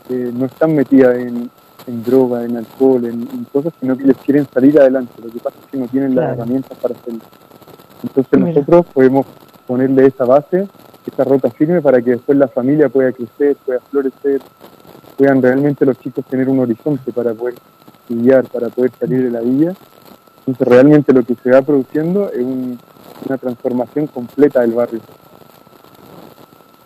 eh, 0.08 0.30
no 0.34 0.46
están 0.46 0.74
metidas 0.74 1.16
en, 1.16 1.50
en 1.86 2.04
droga, 2.04 2.44
en 2.44 2.56
alcohol, 2.56 3.04
en, 3.04 3.22
en 3.22 3.44
cosas, 3.52 3.72
sino 3.80 3.96
que 3.96 4.04
ellos 4.04 4.16
quieren 4.24 4.46
salir 4.52 4.78
adelante. 4.80 5.12
Lo 5.22 5.30
que 5.30 5.38
pasa 5.40 5.56
es 5.62 5.66
que 5.70 5.76
no 5.78 5.86
tienen 5.88 6.14
las 6.14 6.32
herramientas 6.36 6.76
para 6.78 6.94
hacerlo. 6.94 7.20
Entonces 8.02 8.32
Mira. 8.38 8.46
nosotros 8.48 8.86
podemos 8.94 9.26
ponerle 9.66 10.06
esa 10.06 10.24
base, 10.24 10.68
esa 11.06 11.24
roca 11.24 11.50
firme 11.50 11.82
para 11.82 12.00
que 12.00 12.12
después 12.12 12.38
la 12.38 12.48
familia 12.48 12.88
pueda 12.88 13.12
crecer, 13.12 13.56
pueda 13.66 13.80
florecer, 13.90 14.40
puedan 15.16 15.42
realmente 15.42 15.84
los 15.84 15.98
chicos 15.98 16.24
tener 16.26 16.48
un 16.48 16.60
horizonte 16.60 17.12
para 17.12 17.34
poder 17.34 17.54
estudiar, 18.02 18.44
para 18.46 18.68
poder 18.68 18.92
salir 18.98 19.24
de 19.24 19.30
la 19.30 19.40
villa. 19.40 19.72
Entonces 20.46 20.68
realmente 20.68 21.12
lo 21.12 21.22
que 21.24 21.34
se 21.34 21.50
va 21.50 21.60
produciendo 21.62 22.30
es 22.30 22.40
un- 22.42 22.78
una 23.28 23.36
transformación 23.36 24.06
completa 24.06 24.60
del 24.60 24.72
barrio. 24.72 25.00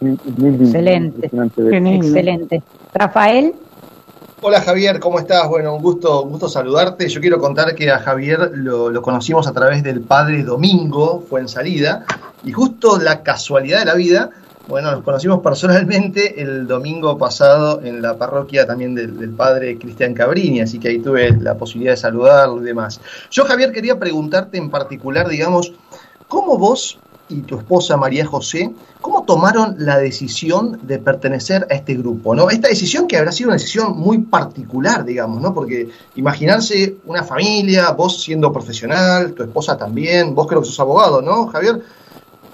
Excelente. 0.02 1.30
Excelente. 1.32 2.62
Rafael, 2.94 3.54
Hola 4.44 4.60
Javier, 4.60 4.98
¿cómo 4.98 5.20
estás? 5.20 5.48
Bueno, 5.48 5.72
un 5.72 5.80
gusto, 5.80 6.24
un 6.24 6.30
gusto 6.30 6.48
saludarte. 6.48 7.08
Yo 7.08 7.20
quiero 7.20 7.38
contar 7.38 7.76
que 7.76 7.92
a 7.92 8.00
Javier 8.00 8.50
lo, 8.54 8.90
lo 8.90 9.00
conocimos 9.00 9.46
a 9.46 9.52
través 9.52 9.84
del 9.84 10.00
padre 10.00 10.42
Domingo, 10.42 11.24
fue 11.30 11.40
en 11.42 11.48
salida, 11.48 12.04
y 12.42 12.50
justo 12.50 12.98
la 12.98 13.22
casualidad 13.22 13.78
de 13.78 13.84
la 13.84 13.94
vida, 13.94 14.30
bueno, 14.66 14.90
nos 14.90 15.04
conocimos 15.04 15.40
personalmente 15.42 16.42
el 16.42 16.66
domingo 16.66 17.16
pasado 17.16 17.82
en 17.84 18.02
la 18.02 18.16
parroquia 18.16 18.66
también 18.66 18.96
del, 18.96 19.16
del 19.16 19.30
padre 19.30 19.78
Cristian 19.78 20.12
Cabrini, 20.12 20.60
así 20.60 20.80
que 20.80 20.88
ahí 20.88 20.98
tuve 20.98 21.30
la 21.40 21.54
posibilidad 21.54 21.92
de 21.92 21.98
saludarlo 21.98 22.60
y 22.60 22.64
demás. 22.64 23.00
Yo, 23.30 23.44
Javier, 23.44 23.70
quería 23.70 23.96
preguntarte 23.96 24.58
en 24.58 24.70
particular, 24.70 25.28
digamos, 25.28 25.72
¿cómo 26.26 26.58
vos 26.58 26.98
y 27.32 27.42
tu 27.42 27.56
esposa 27.56 27.96
María 27.96 28.26
José, 28.26 28.72
¿cómo 29.00 29.24
tomaron 29.24 29.76
la 29.78 29.98
decisión 29.98 30.78
de 30.82 30.98
pertenecer 30.98 31.66
a 31.70 31.74
este 31.74 31.94
grupo? 31.94 32.34
¿no? 32.34 32.50
Esta 32.50 32.68
decisión 32.68 33.06
que 33.06 33.16
habrá 33.16 33.32
sido 33.32 33.48
una 33.48 33.56
decisión 33.56 33.98
muy 33.98 34.18
particular, 34.18 35.04
digamos, 35.04 35.40
¿no? 35.40 35.54
Porque 35.54 35.88
imaginarse 36.16 36.96
una 37.06 37.24
familia, 37.24 37.90
vos 37.92 38.22
siendo 38.22 38.52
profesional, 38.52 39.32
tu 39.32 39.42
esposa 39.42 39.76
también, 39.76 40.34
vos 40.34 40.46
creo 40.46 40.60
que 40.60 40.68
sos 40.68 40.80
abogado, 40.80 41.22
¿no, 41.22 41.46
Javier? 41.46 41.82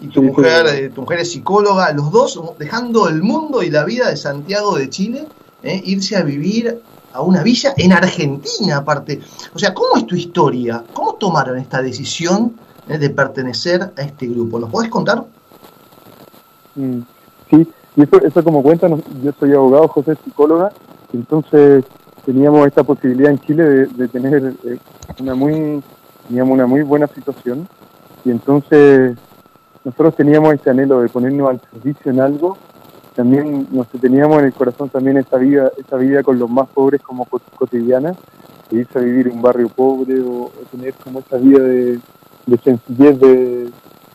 Y 0.01 0.09
tu 0.09 0.21
Sí, 0.21 0.27
mujer, 0.27 0.67
eh, 0.69 0.91
tu 0.91 1.01
mujer 1.03 1.21
es 1.21 1.33
psicóloga, 1.33 1.93
los 1.93 2.13
dos 2.13 2.41
dejando 2.59 3.09
el 3.09 3.23
mundo 3.23 3.63
y 3.63 3.71
la 3.71 3.85
vida 3.85 4.09
de 4.09 4.17
Santiago 4.17 4.77
de 4.77 4.89
Chile, 4.89 5.27
¿eh? 5.63 5.83
irse 5.85 6.17
a 6.17 6.23
vivir 6.23 6.81
a 7.13 7.21
una 7.21 7.43
villa 7.43 7.75
en 7.77 7.93
Argentina, 7.93 8.77
aparte. 8.77 9.21
O 9.53 9.59
sea, 9.59 9.75
¿cómo 9.75 9.97
es 9.97 10.07
tu 10.07 10.15
historia? 10.15 10.85
¿Cómo 10.93 11.15
tomaron 11.15 11.59
esta 11.59 11.83
decisión 11.83 12.55
eh, 12.89 12.99
de 12.99 13.11
pertenecer 13.11 13.83
a 13.97 14.03
este 14.03 14.27
grupo? 14.27 14.59
¿Nos 14.59 14.71
podés 14.71 14.91
contar? 14.91 15.25
Mm, 16.75 17.01
Sí, 17.51 17.67
y 17.97 18.03
eso, 18.03 18.21
eso 18.23 18.45
como 18.45 18.63
cuenta, 18.63 18.89
yo 19.23 19.33
soy 19.41 19.55
abogado, 19.55 19.89
José 19.89 20.13
es 20.13 20.19
psicóloga, 20.23 20.71
entonces 21.15 21.83
teníamos 22.27 22.67
esta 22.67 22.83
posibilidad 22.83 23.31
en 23.31 23.39
Chile 23.39 23.65
de, 23.65 23.87
de 23.87 24.09
tener 24.09 24.55
eh, 24.65 24.79
una 25.19 25.35
muy, 25.35 25.83
teníamos 26.29 26.53
una 26.53 26.67
muy 26.67 26.83
buena 26.83 27.07
situación 27.07 27.67
y 28.23 28.31
entonces 28.31 29.17
nosotros 29.83 30.15
teníamos 30.17 30.53
este 30.53 30.69
anhelo 30.69 31.01
de 31.01 31.09
ponernos 31.09 31.49
al 31.49 31.61
servicio 31.73 32.13
en 32.13 32.21
algo, 32.21 32.59
también 33.17 33.67
nos 33.71 33.89
teníamos 33.89 34.39
en 34.41 34.45
el 34.45 34.53
corazón 34.53 34.91
también 34.91 35.17
esta 35.17 35.39
vida, 35.39 35.73
esta 35.79 35.97
vida 35.97 36.23
con 36.23 36.39
los 36.39 36.51
más 36.51 36.69
pobres 36.69 37.01
como 37.01 37.25
co- 37.25 37.41
cotidiana, 37.57 38.15
de 38.71 38.81
irse 38.81 38.99
a 38.99 39.03
vivir 39.03 39.29
un 39.29 39.41
barrio 39.41 39.71
pobre 39.71 40.21
o 40.21 40.51
tener 40.71 40.93
como 41.03 41.21
esa 41.21 41.39
vida 41.39 41.61
de, 41.61 41.99
de 42.49 42.59
sencillez 42.59 43.21
de, 43.21 43.71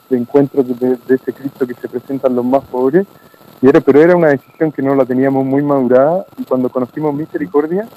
de 0.09 0.17
encuentros 0.17 0.67
de, 0.67 0.97
de 0.97 1.15
ese 1.15 1.33
Cristo 1.33 1.67
que 1.67 1.75
se 1.75 1.87
presentan 1.87 2.35
los 2.35 2.45
más 2.45 2.63
pobres. 2.65 3.05
Pero 3.61 4.01
era 4.01 4.15
una 4.15 4.29
decisión 4.29 4.71
que 4.71 4.81
no 4.81 4.93
la 4.93 5.05
teníamos 5.05 5.45
muy 5.45 5.61
madurada 5.61 6.25
y 6.37 6.43
cuando 6.43 6.69
conocimos 6.69 7.15
Misericordia 7.15 7.87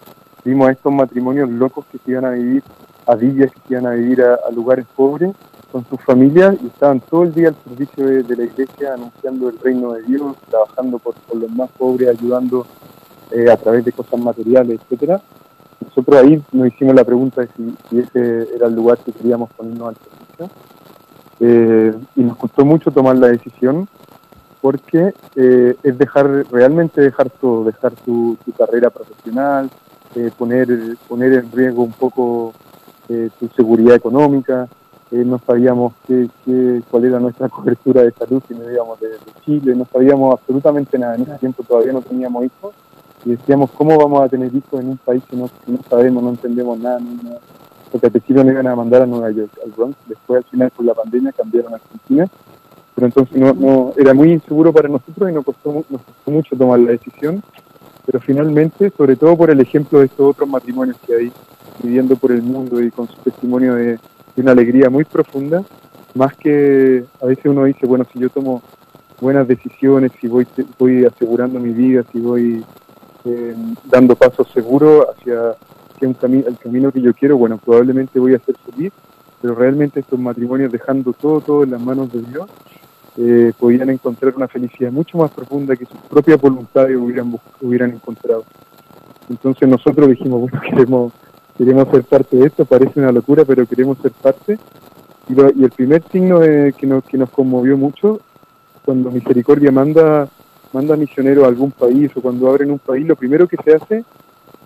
vimos 0.44 0.68
a 0.68 0.72
estos 0.72 0.92
matrimonios 0.92 1.50
locos 1.50 1.84
que 1.90 1.98
se 1.98 2.12
iban 2.12 2.24
a 2.24 2.30
vivir 2.30 2.62
a 3.06 3.16
villas, 3.16 3.50
que 3.50 3.60
se 3.66 3.74
iban 3.74 3.86
a 3.86 3.90
vivir 3.90 4.22
a, 4.22 4.38
a 4.46 4.50
lugares 4.52 4.86
pobres 4.94 5.32
con 5.72 5.84
sus 5.86 6.00
familias 6.00 6.56
y 6.62 6.66
estaban 6.66 7.00
todo 7.00 7.24
el 7.24 7.34
día 7.34 7.48
al 7.48 7.56
servicio 7.64 8.06
de, 8.06 8.36
la 8.36 8.44
iglesia 8.44 8.94
anunciando 8.94 9.48
el 9.48 9.58
reino 9.58 9.92
de 9.92 10.02
Dios, 10.02 10.36
trabajando 10.48 10.98
por, 10.98 11.14
por 11.14 11.36
los 11.36 11.50
más 11.50 11.70
pobres, 11.72 12.08
ayudando 12.08 12.66
eh, 13.30 13.50
a 13.50 13.56
través 13.56 13.84
de 13.84 13.92
cosas 13.92 14.20
materiales, 14.20 14.80
etcétera. 14.80 15.20
Nosotros 15.96 16.22
ahí 16.22 16.42
nos 16.52 16.68
hicimos 16.68 16.94
la 16.94 17.04
pregunta 17.04 17.40
de 17.40 17.48
si, 17.56 17.98
ese 17.98 18.54
era 18.54 18.66
el 18.66 18.74
lugar 18.74 18.98
que 18.98 19.12
queríamos 19.12 19.50
ponernos 19.54 19.88
al 19.88 19.96
servicio. 19.96 20.50
Eh, 21.40 21.94
y 22.16 22.20
nos 22.20 22.36
costó 22.36 22.66
mucho 22.66 22.90
tomar 22.90 23.16
la 23.16 23.28
decisión 23.28 23.88
porque 24.60 25.14
eh, 25.36 25.74
es 25.82 25.96
dejar, 25.96 26.44
realmente 26.50 27.00
dejar 27.00 27.30
todo, 27.30 27.64
dejar 27.64 27.92
tu, 28.04 28.36
carrera 28.58 28.90
profesional, 28.90 29.70
eh, 30.14 30.30
poner, 30.36 30.68
poner 31.08 31.32
en 31.32 31.50
riesgo 31.50 31.82
un 31.82 31.92
poco 31.92 32.52
tu 33.06 33.48
seguridad 33.56 33.94
económica. 33.94 34.68
No 35.10 35.40
sabíamos 35.46 35.94
qué, 36.06 36.28
qué, 36.44 36.82
cuál 36.90 37.06
era 37.06 37.18
nuestra 37.20 37.48
cobertura 37.48 38.02
de 38.02 38.10
salud 38.12 38.42
si 38.46 38.52
no 38.54 38.70
íbamos 38.70 39.00
de 39.00 39.12
Chile, 39.46 39.74
no 39.74 39.86
sabíamos 39.90 40.34
absolutamente 40.34 40.98
nada. 40.98 41.14
En 41.14 41.22
ese 41.22 41.38
tiempo 41.38 41.62
todavía 41.62 41.94
no 41.94 42.02
teníamos 42.02 42.44
hijos 42.44 42.74
y 43.26 43.30
decíamos, 43.30 43.72
¿cómo 43.72 43.98
vamos 43.98 44.22
a 44.22 44.28
tener 44.28 44.54
hijos 44.54 44.80
en 44.80 44.90
un 44.90 44.98
país 44.98 45.20
que 45.28 45.36
no, 45.36 45.48
que 45.48 45.88
sabemos, 45.90 46.22
no 46.22 46.30
entendemos 46.30 46.78
nada? 46.78 47.00
No, 47.00 47.10
no? 47.28 47.36
Porque 47.90 48.06
al 48.06 48.12
principio 48.12 48.44
nos 48.44 48.52
iban 48.52 48.68
a 48.68 48.76
mandar 48.76 49.02
a 49.02 49.06
Nueva 49.06 49.32
York, 49.32 49.50
al 49.64 49.72
Bronx, 49.72 49.96
después 50.06 50.44
al 50.44 50.50
final 50.50 50.70
por 50.70 50.86
la 50.86 50.94
pandemia 50.94 51.32
cambiaron 51.32 51.72
a 51.72 51.76
Argentina, 51.76 52.28
pero 52.94 53.08
entonces 53.08 53.36
no, 53.36 53.92
era 53.96 54.14
muy 54.14 54.30
inseguro 54.30 54.72
para 54.72 54.88
nosotros 54.88 55.28
y 55.28 55.34
nos 55.34 55.44
costó, 55.44 55.72
nos 55.72 56.02
costó 56.02 56.30
mucho 56.30 56.56
tomar 56.56 56.78
la 56.78 56.92
decisión, 56.92 57.42
pero 58.06 58.20
finalmente, 58.20 58.92
sobre 58.96 59.16
todo 59.16 59.36
por 59.36 59.50
el 59.50 59.58
ejemplo 59.60 59.98
de 59.98 60.06
estos 60.06 60.30
otros 60.30 60.48
matrimonios 60.48 60.96
que 61.04 61.14
hay 61.16 61.32
viviendo 61.82 62.14
por 62.14 62.30
el 62.30 62.42
mundo 62.42 62.80
y 62.80 62.92
con 62.92 63.08
su 63.08 63.16
testimonio 63.16 63.74
de, 63.74 63.98
de 64.36 64.42
una 64.42 64.52
alegría 64.52 64.88
muy 64.88 65.04
profunda, 65.04 65.64
más 66.14 66.36
que 66.36 67.04
a 67.20 67.26
veces 67.26 67.46
uno 67.46 67.64
dice, 67.64 67.86
bueno, 67.86 68.06
si 68.12 68.20
yo 68.20 68.30
tomo 68.30 68.62
buenas 69.20 69.48
decisiones, 69.48 70.12
si 70.20 70.28
voy, 70.28 70.46
voy 70.78 71.04
asegurando 71.04 71.58
mi 71.58 71.72
vida, 71.72 72.04
si 72.12 72.20
voy 72.20 72.64
eh, 73.26 73.54
dando 73.84 74.14
pasos 74.16 74.48
seguros 74.54 75.06
hacia, 75.10 75.50
hacia 75.50 76.08
un 76.08 76.14
cami- 76.16 76.46
el 76.46 76.56
camino 76.58 76.90
que 76.92 77.00
yo 77.00 77.12
quiero, 77.12 77.36
bueno, 77.36 77.58
probablemente 77.58 78.18
voy 78.18 78.34
a 78.34 78.38
ser 78.38 78.54
feliz, 78.70 78.92
pero 79.42 79.54
realmente 79.54 80.00
estos 80.00 80.18
matrimonios 80.18 80.72
dejando 80.72 81.12
todo, 81.12 81.40
todo 81.40 81.64
en 81.64 81.72
las 81.72 81.80
manos 81.80 82.12
de 82.12 82.22
Dios, 82.22 82.48
eh, 83.18 83.52
podían 83.58 83.90
encontrar 83.90 84.34
una 84.36 84.46
felicidad 84.48 84.92
mucho 84.92 85.18
más 85.18 85.30
profunda 85.30 85.74
que 85.76 85.86
sus 85.86 85.98
propias 86.08 86.40
voluntades 86.40 86.96
hubieran, 86.96 87.34
hubieran 87.60 87.90
encontrado. 87.92 88.44
Entonces 89.28 89.68
nosotros 89.68 90.08
dijimos, 90.08 90.40
bueno, 90.42 90.60
queremos, 90.70 91.12
queremos 91.56 91.88
ser 91.88 92.04
parte 92.04 92.36
de 92.36 92.46
esto, 92.46 92.64
parece 92.64 93.00
una 93.00 93.12
locura, 93.12 93.44
pero 93.44 93.66
queremos 93.66 93.98
ser 93.98 94.12
parte. 94.12 94.58
Y, 95.28 95.34
lo- 95.34 95.50
y 95.50 95.64
el 95.64 95.70
primer 95.70 96.02
signo 96.12 96.38
de- 96.40 96.72
que, 96.76 96.86
nos, 96.86 97.02
que 97.04 97.18
nos 97.18 97.30
conmovió 97.30 97.76
mucho, 97.76 98.20
cuando 98.84 99.10
Misericordia 99.10 99.72
manda, 99.72 100.28
manda 100.76 100.94
misioneros 100.94 101.44
a 101.44 101.48
algún 101.48 101.70
país 101.70 102.10
o 102.16 102.20
cuando 102.20 102.48
abren 102.50 102.70
un 102.70 102.78
país, 102.78 103.06
lo 103.06 103.16
primero 103.16 103.48
que 103.48 103.56
se 103.64 103.74
hace 103.76 103.98
es 103.98 104.04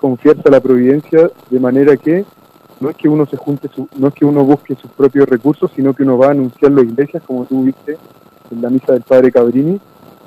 confiarse 0.00 0.43
a 0.47 0.50
la 0.50 0.61
providencia 0.61 1.31
de 1.49 1.61
manera 1.61 1.97
que 1.97 2.25
no 2.81 2.90
es 2.90 2.97
que 2.97 3.09
uno 3.09 3.26
se 3.26 3.37
junte, 3.37 3.69
su- 3.69 3.88
no 3.97 4.09
es 4.09 4.14
que 4.14 4.25
uno 4.25 4.43
busque 4.45 4.75
sus 4.75 4.90
propios 4.90 5.29
recursos, 5.29 5.71
sino 5.76 5.95
que 5.95 6.02
uno 6.02 6.19
va 6.19 6.29
a 6.29 6.31
anunciarlo 6.31 6.81
a 6.81 6.85
iglesias, 6.85 7.23
como 7.25 7.45
tú 7.45 7.62
viste 7.64 7.97
en 8.50 8.61
la 8.61 8.71
misa 8.71 8.93
del 8.95 9.02
Padre 9.02 9.31
Cabrini, 9.31 9.79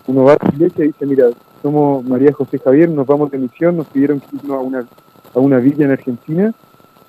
uno 0.08 0.24
va 0.24 0.34
a 0.34 0.38
la 0.42 0.54
iglesia 0.56 0.86
y 0.86 0.88
dice, 0.88 1.06
mira, 1.06 1.26
somos 1.62 2.06
María 2.06 2.32
José 2.32 2.60
Javier, 2.60 2.90
nos 2.90 3.06
vamos 3.08 3.30
de 3.32 3.40
misión, 3.40 3.76
nos 3.76 3.88
pidieron 3.88 4.20
que 4.22 4.36
irnos 4.38 4.58
a 4.58 4.62
una, 4.62 4.86
a 5.36 5.40
una 5.40 5.58
villa 5.58 5.84
en 5.86 5.92
Argentina, 5.92 6.54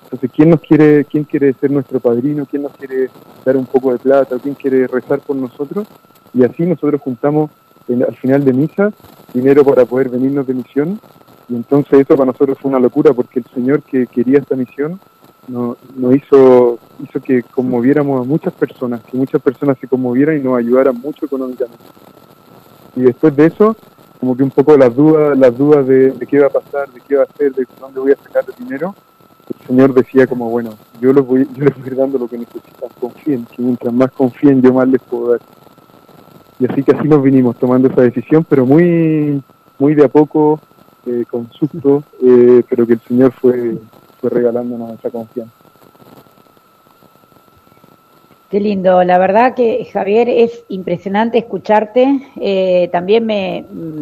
entonces 0.03 0.29
¿quién 0.35 0.49
nos 0.49 0.59
quiere, 0.61 1.05
quién 1.05 1.23
quiere 1.23 1.53
ser 1.53 1.71
nuestro 1.71 1.99
padrino, 1.99 2.45
quién 2.45 2.63
nos 2.63 2.73
quiere 2.73 3.09
dar 3.45 3.55
un 3.55 3.65
poco 3.65 3.91
de 3.93 3.99
plata, 3.99 4.37
quién 4.41 4.55
quiere 4.55 4.87
rezar 4.87 5.19
por 5.19 5.35
nosotros? 5.35 5.87
Y 6.33 6.43
así 6.43 6.65
nosotros 6.65 6.99
juntamos 7.01 7.51
al 7.87 8.15
final 8.15 8.43
de 8.43 8.53
misa 8.53 8.91
dinero 9.33 9.63
para 9.65 9.85
poder 9.85 10.09
venirnos 10.09 10.47
de 10.47 10.53
misión, 10.53 10.99
y 11.49 11.55
entonces 11.55 11.99
eso 11.99 12.15
para 12.15 12.31
nosotros 12.31 12.57
fue 12.59 12.69
una 12.69 12.79
locura, 12.79 13.13
porque 13.13 13.39
el 13.39 13.45
Señor 13.53 13.83
que 13.83 14.07
quería 14.07 14.39
esta 14.39 14.55
misión 14.55 14.99
nos, 15.47 15.77
nos 15.95 16.15
hizo, 16.15 16.79
hizo 17.03 17.21
que 17.21 17.43
conmoviéramos 17.43 18.21
a 18.21 18.23
muchas 18.23 18.53
personas, 18.53 19.01
que 19.03 19.17
muchas 19.17 19.41
personas 19.41 19.77
se 19.79 19.87
conmovieran 19.87 20.37
y 20.37 20.39
nos 20.39 20.57
ayudaran 20.57 20.99
mucho 20.99 21.25
económicamente. 21.25 21.83
Y 22.95 23.01
después 23.01 23.35
de 23.35 23.47
eso, 23.47 23.75
como 24.19 24.35
que 24.35 24.43
un 24.43 24.51
poco 24.51 24.77
las 24.77 24.95
dudas, 24.95 25.37
las 25.37 25.55
dudas 25.55 25.85
de, 25.85 26.13
qué 26.27 26.39
va 26.39 26.47
a 26.47 26.49
pasar, 26.49 26.89
de 26.91 27.01
qué 27.01 27.15
va 27.15 27.23
a 27.23 27.25
hacer, 27.25 27.53
de 27.53 27.67
dónde 27.79 27.99
voy 27.99 28.11
a 28.11 28.15
sacar 28.15 28.43
el 28.47 28.63
dinero, 28.63 28.95
el 29.47 29.67
Señor 29.67 29.93
decía 29.93 30.25
como, 30.25 30.49
bueno, 30.49 30.71
yo, 30.99 31.13
los 31.13 31.27
voy, 31.27 31.47
yo 31.53 31.65
les 31.65 31.77
voy 31.77 31.89
dando 31.91 32.17
lo 32.17 32.27
que 32.27 32.37
necesitan, 32.37 32.89
confíen, 32.99 33.45
que 33.45 33.61
mientras 33.61 33.93
más 33.93 34.11
confíen 34.11 34.61
yo 34.61 34.73
más 34.73 34.87
les 34.87 35.01
puedo 35.01 35.31
dar. 35.31 35.41
Y 36.59 36.71
así 36.71 36.83
que 36.83 36.91
así 36.91 37.07
nos 37.07 37.21
vinimos 37.21 37.57
tomando 37.57 37.89
esa 37.89 38.01
decisión, 38.01 38.45
pero 38.47 38.65
muy, 38.65 39.41
muy 39.77 39.95
de 39.95 40.05
a 40.05 40.07
poco, 40.07 40.59
eh, 41.05 41.25
con 41.29 41.51
susto, 41.51 42.03
eh, 42.23 42.63
pero 42.69 42.87
que 42.87 42.93
el 42.93 43.01
Señor 43.01 43.31
fue, 43.33 43.77
fue 44.21 44.29
regalándonos 44.29 44.97
esa 44.97 45.09
confianza. 45.09 45.53
Qué 48.49 48.59
lindo, 48.59 49.03
la 49.03 49.17
verdad 49.17 49.53
que 49.53 49.85
Javier 49.91 50.29
es 50.29 50.63
impresionante 50.69 51.39
escucharte. 51.39 52.21
Eh, 52.37 52.89
también 52.91 53.25
me 53.25 53.65
mm, 53.69 54.01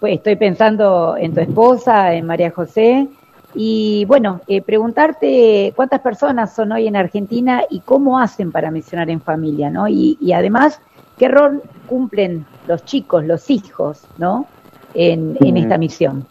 pues, 0.00 0.16
estoy 0.16 0.36
pensando 0.36 1.16
en 1.16 1.32
tu 1.32 1.40
esposa, 1.40 2.14
en 2.14 2.26
María 2.26 2.50
José, 2.50 3.08
y 3.54 4.04
bueno, 4.06 4.40
eh, 4.48 4.60
preguntarte 4.62 5.72
cuántas 5.76 6.00
personas 6.00 6.54
son 6.54 6.72
hoy 6.72 6.88
en 6.88 6.96
Argentina 6.96 7.62
y 7.70 7.80
cómo 7.80 8.18
hacen 8.18 8.50
para 8.50 8.72
misionar 8.72 9.08
en 9.10 9.20
familia, 9.20 9.70
¿no? 9.70 9.86
Y, 9.86 10.18
y 10.20 10.32
además, 10.32 10.80
qué 11.18 11.28
rol 11.28 11.62
cumplen 11.86 12.46
los 12.66 12.84
chicos, 12.84 13.24
los 13.24 13.50
hijos, 13.50 14.02
¿no? 14.18 14.46
En, 14.94 15.36
en 15.40 15.56
esta 15.56 15.78
misión. 15.78 16.24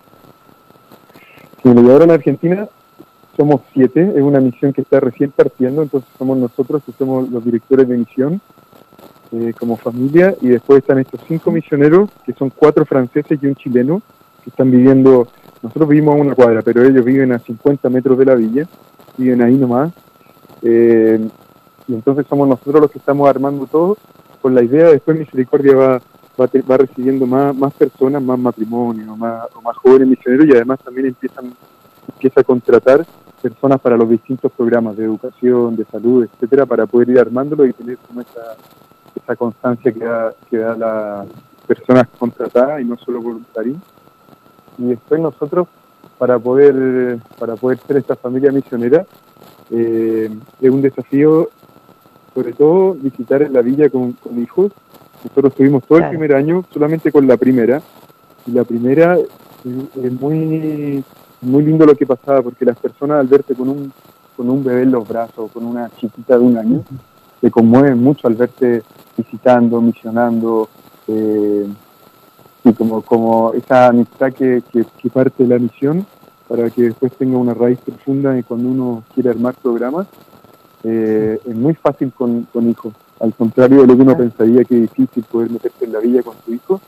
Sí, 1.61 1.69
y 1.69 1.89
ahora 1.89 2.05
en 2.05 2.11
Argentina 2.11 2.67
somos 3.35 3.61
siete, 3.73 4.13
es 4.15 4.21
una 4.21 4.39
misión 4.39 4.73
que 4.73 4.81
está 4.81 4.99
recién 4.99 5.31
partiendo, 5.31 5.81
entonces 5.81 6.09
somos 6.17 6.37
nosotros 6.37 6.83
que 6.85 6.91
somos 6.91 7.29
los 7.29 7.43
directores 7.43 7.87
de 7.87 7.97
misión 7.97 8.41
eh, 9.31 9.53
como 9.57 9.77
familia, 9.77 10.35
y 10.41 10.49
después 10.49 10.79
están 10.79 10.99
estos 10.99 11.19
cinco 11.27 11.51
misioneros, 11.51 12.09
que 12.25 12.33
son 12.33 12.51
cuatro 12.51 12.85
franceses 12.85 13.39
y 13.41 13.47
un 13.47 13.55
chileno, 13.55 14.01
que 14.43 14.49
están 14.49 14.69
viviendo, 14.69 15.27
nosotros 15.61 15.89
vivimos 15.89 16.15
a 16.15 16.21
una 16.21 16.35
cuadra, 16.35 16.61
pero 16.61 16.83
ellos 16.83 17.03
viven 17.03 17.31
a 17.31 17.39
50 17.39 17.89
metros 17.89 18.17
de 18.17 18.25
la 18.25 18.35
villa, 18.35 18.67
viven 19.17 19.41
ahí 19.41 19.55
nomás, 19.55 19.91
eh, 20.61 21.19
y 21.87 21.93
entonces 21.93 22.27
somos 22.29 22.47
nosotros 22.47 22.81
los 22.81 22.91
que 22.91 22.99
estamos 22.99 23.27
armando 23.27 23.65
todo, 23.65 23.97
con 24.43 24.53
la 24.53 24.62
idea 24.62 24.89
después 24.89 25.17
Misericordia 25.17 25.73
va, 25.73 26.01
va, 26.39 26.50
va 26.69 26.77
recibiendo 26.77 27.25
más, 27.25 27.55
más 27.55 27.73
personas, 27.73 28.21
más 28.21 28.38
matrimonios, 28.38 29.17
más, 29.17 29.43
más 29.63 29.77
jóvenes 29.77 30.09
misioneros, 30.09 30.47
y 30.47 30.51
además 30.51 30.79
también 30.83 31.07
empiezan 31.07 31.53
empieza 32.13 32.41
a 32.41 32.43
contratar 32.43 33.05
personas 33.41 33.79
para 33.79 33.95
los 33.95 34.09
distintos 34.09 34.51
programas 34.51 34.97
de 34.97 35.05
educación, 35.05 35.77
de 35.77 35.85
salud, 35.85 36.25
etcétera, 36.25 36.65
para 36.65 36.85
poder 36.85 37.09
ir 37.09 37.19
armándolo 37.19 37.65
y 37.65 37.71
tener 37.71 37.97
como 38.00 38.19
esa, 38.19 38.57
esa 39.15 39.35
constancia 39.38 39.93
que 39.93 40.03
da, 40.03 40.33
que 40.50 40.57
da 40.57 40.75
las 40.75 41.27
personas 41.65 42.09
contratadas 42.19 42.81
y 42.81 42.83
no 42.83 42.97
solo 42.97 43.21
voluntarios. 43.21 43.77
Y 44.77 44.88
después 44.88 45.21
nosotros, 45.21 45.69
para 46.17 46.38
poder, 46.38 47.19
para 47.39 47.55
poder 47.55 47.79
ser 47.88 47.95
esta 47.95 48.17
familia 48.17 48.51
misionera, 48.51 49.05
eh, 49.71 50.29
es 50.62 50.69
un 50.69 50.81
desafío, 50.81 51.50
sobre 52.33 52.53
todo, 52.53 52.93
visitar 52.95 53.49
la 53.51 53.61
villa 53.61 53.89
con, 53.89 54.13
con 54.13 54.41
hijos. 54.41 54.71
Nosotros 55.23 55.55
tuvimos 55.55 55.83
todo 55.83 55.99
Claro. 55.99 56.11
el 56.11 56.17
primer 56.17 56.35
año 56.35 56.65
solamente 56.73 57.11
con 57.11 57.27
la 57.27 57.37
primera, 57.37 57.81
y 58.45 58.51
la 58.51 58.63
primera 58.63 59.17
es 59.17 60.11
muy 60.19 61.03
muy 61.41 61.63
lindo 61.65 61.85
lo 61.85 61.95
que 61.95 62.05
pasaba 62.05 62.41
porque 62.41 62.63
las 62.65 62.77
personas 62.77 63.19
al 63.19 63.27
verte 63.27 63.53
con 63.53 63.69
un 63.69 63.91
con 64.35 64.49
un 64.49 64.63
bebé 64.63 64.81
en 64.83 64.91
los 64.91 65.07
brazos, 65.07 65.51
con 65.51 65.63
una 65.65 65.89
chiquita 65.99 66.37
de 66.37 66.43
un 66.43 66.57
año, 66.57 66.83
se 67.39 67.51
conmueven 67.51 68.01
mucho 68.01 68.27
al 68.27 68.33
verte 68.33 68.81
visitando, 69.15 69.79
misionando, 69.79 70.67
eh, 71.07 71.67
y 72.63 72.73
como, 72.73 73.01
como 73.03 73.53
esa 73.53 73.87
amistad 73.87 74.33
que, 74.33 74.63
que, 74.71 74.85
que 74.99 75.09
parte 75.11 75.43
de 75.43 75.49
la 75.49 75.59
misión 75.59 76.05
para 76.47 76.69
que 76.71 76.83
después 76.83 77.11
tenga 77.13 77.37
una 77.37 77.53
raíz 77.53 77.77
profunda 77.79 78.35
y 78.37 78.41
cuando 78.43 78.69
uno 78.69 79.03
quiere 79.13 79.29
armar 79.29 79.53
programas, 79.61 80.07
eh, 80.83 81.39
es 81.45 81.55
muy 81.55 81.73
fácil 81.75 82.11
con, 82.13 82.43
con 82.51 82.69
hijos. 82.69 82.93
Al 83.19 83.33
contrario 83.33 83.81
de 83.81 83.87
lo 83.87 83.95
que 83.95 84.01
uno 84.01 84.17
pensaría 84.17 84.63
que 84.63 84.75
es 84.75 84.81
difícil 84.93 85.23
poder 85.23 85.49
meterse 85.51 85.85
en 85.85 85.93
la 85.93 85.99
villa 85.99 86.21
con 86.23 86.35
su 86.45 86.53
hijo, 86.53 86.81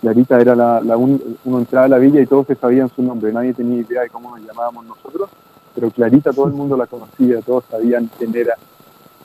Clarita 0.00 0.40
era 0.40 0.56
la, 0.56 0.80
la 0.80 0.96
un- 0.96 1.36
uno 1.44 1.58
entraba 1.60 1.86
a 1.86 1.88
la 1.90 1.98
villa 1.98 2.20
y 2.20 2.26
todos 2.26 2.46
se 2.48 2.56
sabían 2.56 2.88
su 2.88 3.02
nombre, 3.02 3.32
nadie 3.32 3.54
tenía 3.54 3.80
idea 3.80 4.02
de 4.02 4.10
cómo 4.10 4.36
nos 4.36 4.44
llamábamos 4.46 4.84
nosotros, 4.86 5.30
pero 5.74 5.90
Clarita 5.90 6.32
todo 6.32 6.46
el 6.46 6.52
mundo 6.54 6.76
la 6.76 6.86
conocía, 6.86 7.40
todos 7.40 7.64
sabían 7.70 8.10
quién 8.18 8.34
era, 8.34 8.54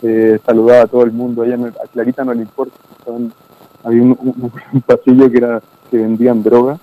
eh, 0.03 0.39
saludaba 0.45 0.83
a 0.83 0.87
todo 0.87 1.03
el 1.03 1.11
mundo, 1.11 1.41
a, 1.41 1.47
ella 1.47 1.57
no- 1.57 1.65
a 1.67 1.87
Clarita 1.91 2.23
no 2.23 2.33
le 2.33 2.41
importa, 2.41 2.75
había 3.83 4.01
un, 4.03 4.15
un- 4.21 4.51
un 4.73 4.81
pasillo 4.81 5.31
que 5.31 5.37
era 5.37 5.61
que 5.89 5.97
vendían 5.97 6.43
droga, 6.43 6.77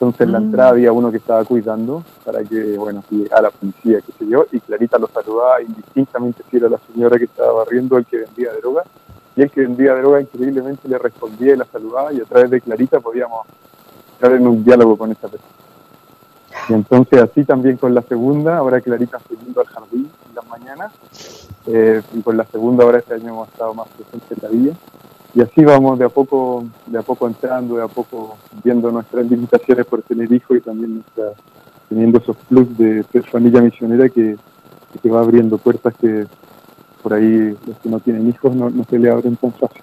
entonces 0.00 0.22
en 0.22 0.32
la 0.32 0.40
Mm. 0.40 0.44
entrada 0.44 0.70
había 0.70 0.92
uno 0.92 1.10
que 1.10 1.18
estaba 1.18 1.44
cuidando 1.44 2.02
para 2.24 2.42
que, 2.42 2.78
bueno, 2.78 3.04
llegara 3.10 3.42
la 3.42 3.50
policía, 3.50 4.00
qué 4.00 4.12
sé 4.18 4.26
yo, 4.26 4.46
y 4.50 4.58
Clarita 4.58 4.96
lo 4.98 5.06
saludaba 5.08 5.60
indistintamente 5.60 6.42
si 6.50 6.56
era 6.56 6.70
la 6.70 6.78
señora 6.90 7.18
que 7.18 7.24
estaba 7.24 7.52
barriendo 7.52 7.98
el 7.98 8.06
que 8.06 8.16
vendía 8.20 8.50
droga, 8.62 8.82
y 9.36 9.42
el 9.42 9.50
que 9.50 9.60
vendía 9.60 9.94
droga 9.94 10.22
increíblemente 10.22 10.88
le 10.88 10.96
respondía 10.96 11.52
y 11.52 11.56
la 11.58 11.66
saludaba, 11.66 12.14
y 12.14 12.20
a 12.22 12.24
través 12.24 12.48
de 12.48 12.62
Clarita 12.62 12.98
podíamos 13.00 13.46
entrar 14.14 14.32
en 14.32 14.46
un 14.46 14.64
diálogo 14.64 14.96
con 14.96 15.12
esa 15.12 15.28
persona. 15.28 15.52
Y 16.70 16.72
entonces 16.72 17.20
así 17.20 17.44
también 17.44 17.76
con 17.76 17.94
la 17.94 18.00
segunda, 18.00 18.56
ahora 18.56 18.80
Clarita 18.80 19.18
está 19.18 19.34
yendo 19.34 19.60
al 19.60 19.66
jardín 19.66 20.10
en 20.30 20.34
las 20.34 20.48
mañanas, 20.48 20.92
eh, 21.66 22.00
y 22.14 22.22
con 22.22 22.38
la 22.38 22.46
segunda 22.46 22.84
ahora 22.84 23.00
este 23.00 23.12
año 23.16 23.28
hemos 23.28 23.48
estado 23.48 23.74
más 23.74 23.86
presentes 23.88 24.30
en 24.30 24.38
la 24.42 24.48
villa, 24.48 24.72
y 25.34 25.40
así 25.42 25.64
vamos 25.64 25.98
de 25.98 26.04
a 26.04 26.08
poco, 26.08 26.64
de 26.86 26.98
a 26.98 27.02
poco 27.02 27.26
entrando, 27.28 27.76
de 27.76 27.84
a 27.84 27.88
poco 27.88 28.36
viendo 28.64 28.90
nuestras 28.90 29.26
limitaciones 29.30 29.86
por 29.86 30.02
tener 30.02 30.30
hijos 30.32 30.56
y 30.56 30.60
también 30.60 30.94
nuestra, 30.94 31.24
teniendo 31.88 32.18
esos 32.18 32.36
plus 32.48 32.76
de 32.76 33.04
ser 33.12 33.22
familia 33.24 33.60
misionera 33.60 34.08
que, 34.08 34.36
que 35.02 35.08
va 35.10 35.20
abriendo 35.20 35.56
puertas 35.58 35.94
que 36.00 36.26
por 37.02 37.14
ahí 37.14 37.56
los 37.66 37.76
que 37.82 37.88
no 37.88 38.00
tienen 38.00 38.28
hijos 38.28 38.54
no, 38.54 38.68
no 38.70 38.84
se 38.84 38.98
le 38.98 39.10
abren 39.10 39.36
tan 39.36 39.52
fácil. 39.52 39.82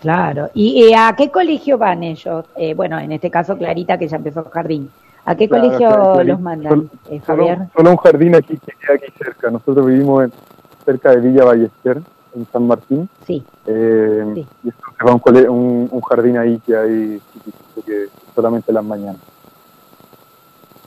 Claro. 0.00 0.48
¿Y 0.54 0.84
eh, 0.84 0.94
a 0.96 1.14
qué 1.16 1.30
colegio 1.30 1.76
van 1.76 2.02
ellos? 2.02 2.44
Eh, 2.56 2.74
bueno, 2.74 2.98
en 2.98 3.12
este 3.12 3.30
caso 3.30 3.56
Clarita, 3.58 3.98
que 3.98 4.08
ya 4.08 4.16
empezó 4.16 4.40
el 4.40 4.50
jardín. 4.50 4.90
¿A 5.26 5.34
qué 5.34 5.48
Claro, 5.48 5.64
colegio 5.64 5.88
claro, 5.88 6.24
los 6.24 6.40
mandan, 6.40 6.70
Solo- 6.72 6.88
eh, 7.10 7.20
Solo, 7.26 7.46
Javier? 7.46 7.68
solo 7.76 7.90
un 7.90 7.96
jardín 7.98 8.34
aquí 8.34 8.56
que 8.56 8.72
queda 8.72 8.94
aquí 8.94 9.12
cerca. 9.18 9.50
Nosotros 9.50 9.84
vivimos 9.86 10.24
en- 10.24 10.32
cerca 10.86 11.10
de 11.14 11.20
Villa 11.20 11.44
Ballester, 11.44 12.00
en 12.34 12.46
San 12.52 12.66
Martín. 12.66 13.08
Sí. 13.26 13.42
Eh, 13.66 14.30
Sí. 14.34 14.46
Y 14.64 14.68
entonces 14.68 15.06
va 15.06 15.12
un, 15.12 15.18
cole- 15.20 15.48
un, 15.48 15.88
un 15.90 16.00
jardín 16.02 16.38
ahí 16.38 16.58
que 16.66 16.76
hay 16.76 17.20
que 17.86 18.06
solamente 18.34 18.72
las 18.72 18.84
mañanas. 18.84 19.20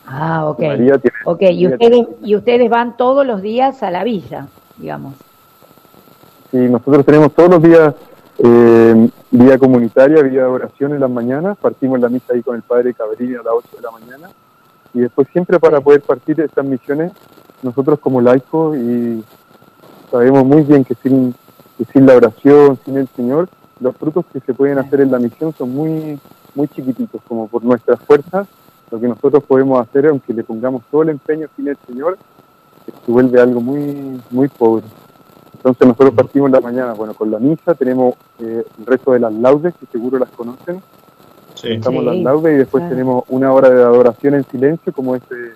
Ah, 0.06 0.46
ok. 0.50 0.60
María 0.60 0.98
tiene 0.98 1.18
Ok, 1.26 1.42
y 1.52 1.68
ustedes, 1.68 2.08
y 2.22 2.36
ustedes 2.36 2.70
van 2.70 2.98
todos 2.98 3.26
los 3.26 3.42
días 3.42 3.82
a 3.84 3.90
la 3.92 4.04
villa, 4.04 4.48
digamos. 4.78 5.16
Sí, 6.52 6.58
nosotros 6.58 7.06
tenemos 7.06 7.34
todos 7.34 7.50
los 7.50 7.64
días 7.64 7.96
eh, 8.40 9.10
vía 9.32 9.58
comunitaria, 9.58 10.22
vía 10.22 10.48
oración 10.50 10.94
en 10.94 11.00
las 11.00 11.10
mañanas. 11.10 11.58
Partimos 11.58 12.00
la 12.00 12.10
misa 12.10 12.34
ahí 12.34 12.42
con 12.44 12.56
el 12.56 12.62
padre 12.62 12.94
Cabrini 12.94 13.36
a 13.36 13.38
las 13.38 13.54
8 13.54 13.68
de 13.78 13.82
la 13.82 13.92
mañana. 13.92 14.30
Y 14.94 15.00
después 15.00 15.28
siempre 15.32 15.60
para 15.60 15.82
poder 15.82 16.02
partir 16.02 16.36
de 16.36 16.46
estas 16.46 16.66
misiones, 16.66 17.12
nosotros 17.64 17.98
como 18.00 18.22
laicos 18.22 18.76
y 18.78 19.24
sabemos 20.14 20.46
muy 20.46 20.62
bien 20.62 20.84
que 20.86 20.94
sin, 21.02 21.34
que 21.76 21.86
sin 21.92 22.06
la 22.06 22.16
oración, 22.16 22.78
sin 22.86 22.98
el 22.98 23.08
Señor, 23.16 23.50
los 23.80 23.96
frutos 23.98 24.24
que 24.32 24.40
se 24.42 24.54
pueden 24.54 24.78
hacer 24.78 25.02
en 25.02 25.10
la 25.12 25.18
misión 25.18 25.56
son 25.58 25.74
muy, 25.74 26.20
muy 26.54 26.68
chiquititos, 26.68 27.20
como 27.28 27.48
por 27.48 27.64
nuestras 27.64 28.00
fuerzas, 28.02 28.48
lo 28.92 29.00
que 29.00 29.08
nosotros 29.08 29.44
podemos 29.44 29.82
hacer, 29.82 30.06
aunque 30.06 30.32
le 30.32 30.44
pongamos 30.44 30.84
todo 30.92 31.02
el 31.02 31.10
empeño 31.10 31.48
sin 31.56 31.68
el 31.68 31.78
Señor, 31.88 32.20
se 33.04 33.12
vuelve 33.12 33.42
algo 33.42 33.60
muy, 33.60 34.22
muy 34.30 34.48
pobre. 34.50 34.86
Entonces 35.56 35.88
nosotros 35.88 36.14
partimos 36.14 36.48
en 36.50 36.54
la 36.54 36.62
mañana, 36.62 36.94
bueno, 36.94 37.16
con 37.16 37.32
la 37.32 37.40
misa, 37.40 37.74
tenemos 37.74 38.14
eh, 38.38 38.64
el 38.78 38.86
resto 38.86 39.14
de 39.14 39.20
las 39.20 39.34
laudes, 39.34 39.74
que 39.80 39.88
seguro 39.88 40.20
las 40.20 40.30
conocen, 40.30 40.80
Sí. 41.56 41.70
estamos 41.72 42.02
Sí, 42.02 42.06
las 42.06 42.18
laudes 42.18 42.54
y 42.54 42.58
después 42.58 42.82
claro. 42.82 42.96
tenemos 42.96 43.24
una 43.30 43.52
hora 43.52 43.70
de 43.72 43.82
adoración 43.82 44.36
en 44.36 44.44
silencio, 44.46 44.94
como 44.94 45.16
ese, 45.16 45.54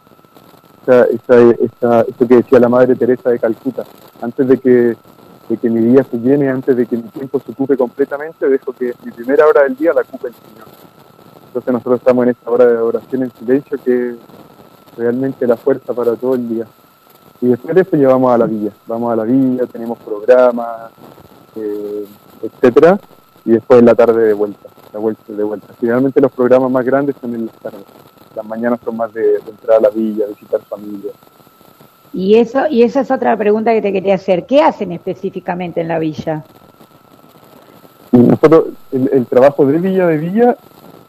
esa, 0.84 1.04
esa, 1.06 1.52
esa- 1.60 2.02
eso 2.02 2.28
que 2.28 2.36
decía 2.38 2.60
la 2.60 2.70
Madre 2.70 2.96
Teresa 2.96 3.30
de 3.30 3.38
Calcuta. 3.40 3.84
Antes 4.22 4.48
de 4.48 4.58
que, 4.58 4.96
de 5.50 5.58
que 5.58 5.70
mi 5.70 5.82
día 5.82 6.04
se 6.04 6.18
llene, 6.18 6.50
antes 6.50 6.76
de 6.76 6.86
que 6.86 6.98
mi 6.98 7.10
tiempo 7.10 7.40
se 7.40 7.52
ocupe 7.52 7.78
completamente, 7.78 8.48
dejo 8.48 8.74
que 8.74 8.94
mi 9.04 9.12
primera 9.12 9.46
hora 9.46 9.64
del 9.64 9.76
día 9.76 9.94
la 9.94 10.02
ocupe 10.02 10.30
el 10.30 10.34
Señor. 10.34 10.68
Entonces 11.48 11.74
nosotros 11.74 12.00
estamos 12.00 12.24
en 12.24 12.30
esta 12.30 12.50
hora 12.52 12.66
de 12.66 12.78
adoración 12.78 13.24
en 13.24 13.32
silencio, 13.32 13.78
que 13.84 14.10
es 14.10 14.16
realmente 14.98 15.46
la 15.48 15.58
fuerza 15.58 15.94
para 15.94 16.16
todo 16.16 16.36
el 16.36 16.50
día. 16.50 16.66
Y 17.42 17.48
después 17.48 17.76
de 17.76 17.82
eso 17.82 17.96
llevamos 17.96 18.34
a 18.34 18.38
la 18.38 18.46
villa. 18.46 18.72
Vamos 18.88 19.14
a 19.14 19.16
la 19.16 19.24
villa, 19.24 19.66
tenemos 19.68 19.98
programas, 20.00 20.92
eh, 21.56 22.06
etcétera, 22.42 23.00
y 23.46 23.52
después 23.52 23.80
en 23.80 23.86
la 23.86 23.96
tarde 23.96 24.24
de 24.24 24.34
vuelta, 24.34 24.70
la 24.94 25.00
vuelta 25.00 25.24
de 25.32 25.44
vuelta. 25.44 25.68
Generalmente 25.80 26.20
los 26.20 26.32
programas 26.32 26.72
más 26.72 26.86
grandes 26.86 27.16
son 27.22 27.36
en 27.36 27.46
las 27.46 27.56
tardes. 27.56 27.86
Las 28.36 28.46
mañanas 28.46 28.80
son 28.84 28.98
más 28.98 29.14
de, 29.14 29.22
de 29.22 29.50
entrar 29.50 29.78
a 29.78 29.82
la 29.82 29.90
villa, 29.90 30.26
visitar 30.28 30.62
familia. 30.62 31.12
Y 32.18 32.34
eso, 32.38 32.66
y 32.68 32.82
esa 32.82 33.02
es 33.02 33.12
otra 33.12 33.38
pregunta 33.38 33.72
que 33.74 33.82
te 33.84 33.94
quería 33.94 34.16
hacer. 34.16 34.48
¿Qué 34.48 34.60
hacen 34.64 34.92
específicamente 34.92 35.82
en 35.82 35.88
la 35.88 36.00
villa? 36.00 36.44
Nosotros, 38.12 38.70
el, 38.92 39.08
el 39.14 39.26
trabajo 39.28 39.68
de 39.68 39.78
Villa 39.78 40.08
de 40.08 40.18
Villa 40.18 40.58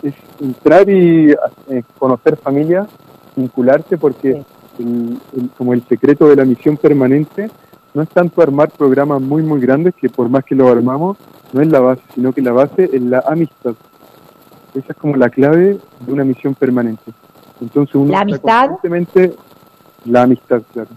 es 0.03 0.13
entrar 0.39 0.87
y 0.91 1.31
eh, 1.71 1.83
conocer 1.99 2.37
familia, 2.37 2.87
vincularse, 3.37 3.97
porque 3.97 4.43
el- 4.79 5.19
el- 5.35 5.49
como 5.57 5.73
el 5.73 5.83
secreto 5.89 6.29
de 6.29 6.37
la 6.37 6.45
misión 6.45 6.77
permanente 6.77 7.51
no 7.95 8.03
es 8.03 8.11
tanto 8.11 8.43
armar 8.43 8.69
programas 8.71 9.23
muy, 9.23 9.43
muy 9.43 9.63
grandes, 9.63 9.95
que 9.95 10.11
por 10.11 10.29
más 10.29 10.45
que 10.45 10.55
lo 10.55 10.69
armamos, 10.69 11.17
no 11.55 11.63
es 11.63 11.69
la 11.69 11.81
base, 11.81 12.03
sino 12.15 12.35
que 12.35 12.43
la 12.43 12.53
base 12.53 12.85
es 12.93 13.01
la 13.01 13.25
amistad. 13.27 13.73
Esa 14.75 14.93
es 14.93 14.99
como 14.99 15.17
la 15.17 15.31
clave 15.31 15.79
de 16.01 16.13
una 16.13 16.25
misión 16.25 16.55
permanente. 16.55 17.13
Entonces 17.63 17.95
uno 17.95 18.13
¿La 18.13 18.21
amistad? 18.21 18.69
constantemente 18.69 19.35
la 20.09 20.23
amistad, 20.23 20.63
claro. 20.73 20.89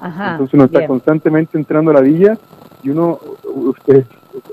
Ajá, 0.00 0.32
Entonces 0.32 0.54
uno 0.54 0.64
está 0.64 0.78
bien. 0.78 0.88
constantemente 0.88 1.58
entrando 1.58 1.90
a 1.90 1.94
la 1.94 2.00
villa 2.00 2.38
y 2.82 2.90
uno, 2.90 3.18
ustedes, 3.44 4.06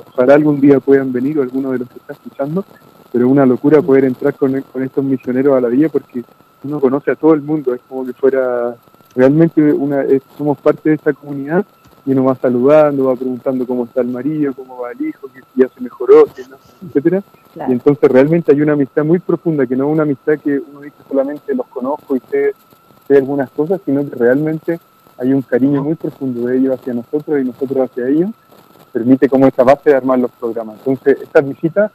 ojalá 0.07 0.33
algún 0.33 0.59
día 0.59 0.79
puedan 0.79 1.11
venir 1.13 1.37
o 1.39 1.43
alguno 1.43 1.71
de 1.71 1.79
los 1.79 1.89
que 1.89 1.99
está 1.99 2.13
escuchando, 2.13 2.65
pero 3.11 3.25
es 3.25 3.31
una 3.31 3.45
locura 3.45 3.81
poder 3.81 4.05
entrar 4.05 4.33
con, 4.33 4.59
con 4.61 4.83
estos 4.83 5.03
misioneros 5.03 5.55
a 5.55 5.61
la 5.61 5.67
villa 5.67 5.89
porque 5.89 6.23
uno 6.63 6.79
conoce 6.79 7.11
a 7.11 7.15
todo 7.15 7.33
el 7.35 7.41
mundo, 7.41 7.73
es 7.75 7.81
como 7.87 8.05
que 8.05 8.13
fuera 8.13 8.75
realmente 9.15 9.61
una, 9.71 10.01
es- 10.01 10.23
somos 10.37 10.57
parte 10.57 10.89
de 10.89 10.95
esta 10.95 11.13
comunidad 11.13 11.63
y 12.07 12.11
uno 12.11 12.25
va 12.25 12.35
saludando, 12.35 13.05
va 13.05 13.15
preguntando 13.15 13.65
cómo 13.65 13.85
está 13.85 14.01
el 14.01 14.07
marido, 14.07 14.53
cómo 14.53 14.79
va 14.81 14.91
el 14.91 15.01
hijo, 15.07 15.27
que 15.33 15.41
si 15.41 15.61
ya 15.61 15.67
se 15.69 15.81
mejoró, 15.81 16.25
que 16.25 16.43
no, 16.49 16.57
etcétera. 16.87 17.23
Claro. 17.53 17.71
Y 17.71 17.73
entonces 17.73 18.11
realmente 18.11 18.51
hay 18.51 18.61
una 18.61 18.73
amistad 18.73 19.03
muy 19.03 19.19
profunda, 19.19 19.65
que 19.65 19.75
no 19.75 19.87
es 19.87 19.93
una 19.93 20.03
amistad 20.03 20.37
que 20.39 20.59
uno 20.71 20.81
dice 20.81 20.97
solamente 21.07 21.53
los 21.55 21.65
conozco 21.67 22.15
y 22.15 22.21
sé, 22.29 22.53
algunas 23.09 23.49
cosas, 23.51 23.81
sino 23.85 24.07
que 24.09 24.15
realmente 24.15 24.79
hay 25.17 25.33
un 25.33 25.41
cariño 25.41 25.83
muy 25.83 25.95
profundo 25.95 26.47
de 26.47 26.57
ellos 26.57 26.79
hacia 26.79 26.93
nosotros 26.93 27.41
y 27.41 27.45
nosotros 27.45 27.89
hacia 27.89 28.07
ellos, 28.07 28.31
permite 28.91 29.29
como 29.29 29.47
esa 29.47 29.63
base 29.63 29.89
de 29.89 29.95
armar 29.95 30.19
los 30.19 30.31
programas. 30.31 30.77
Entonces 30.79 31.21
estas 31.21 31.47
visitas 31.47 31.91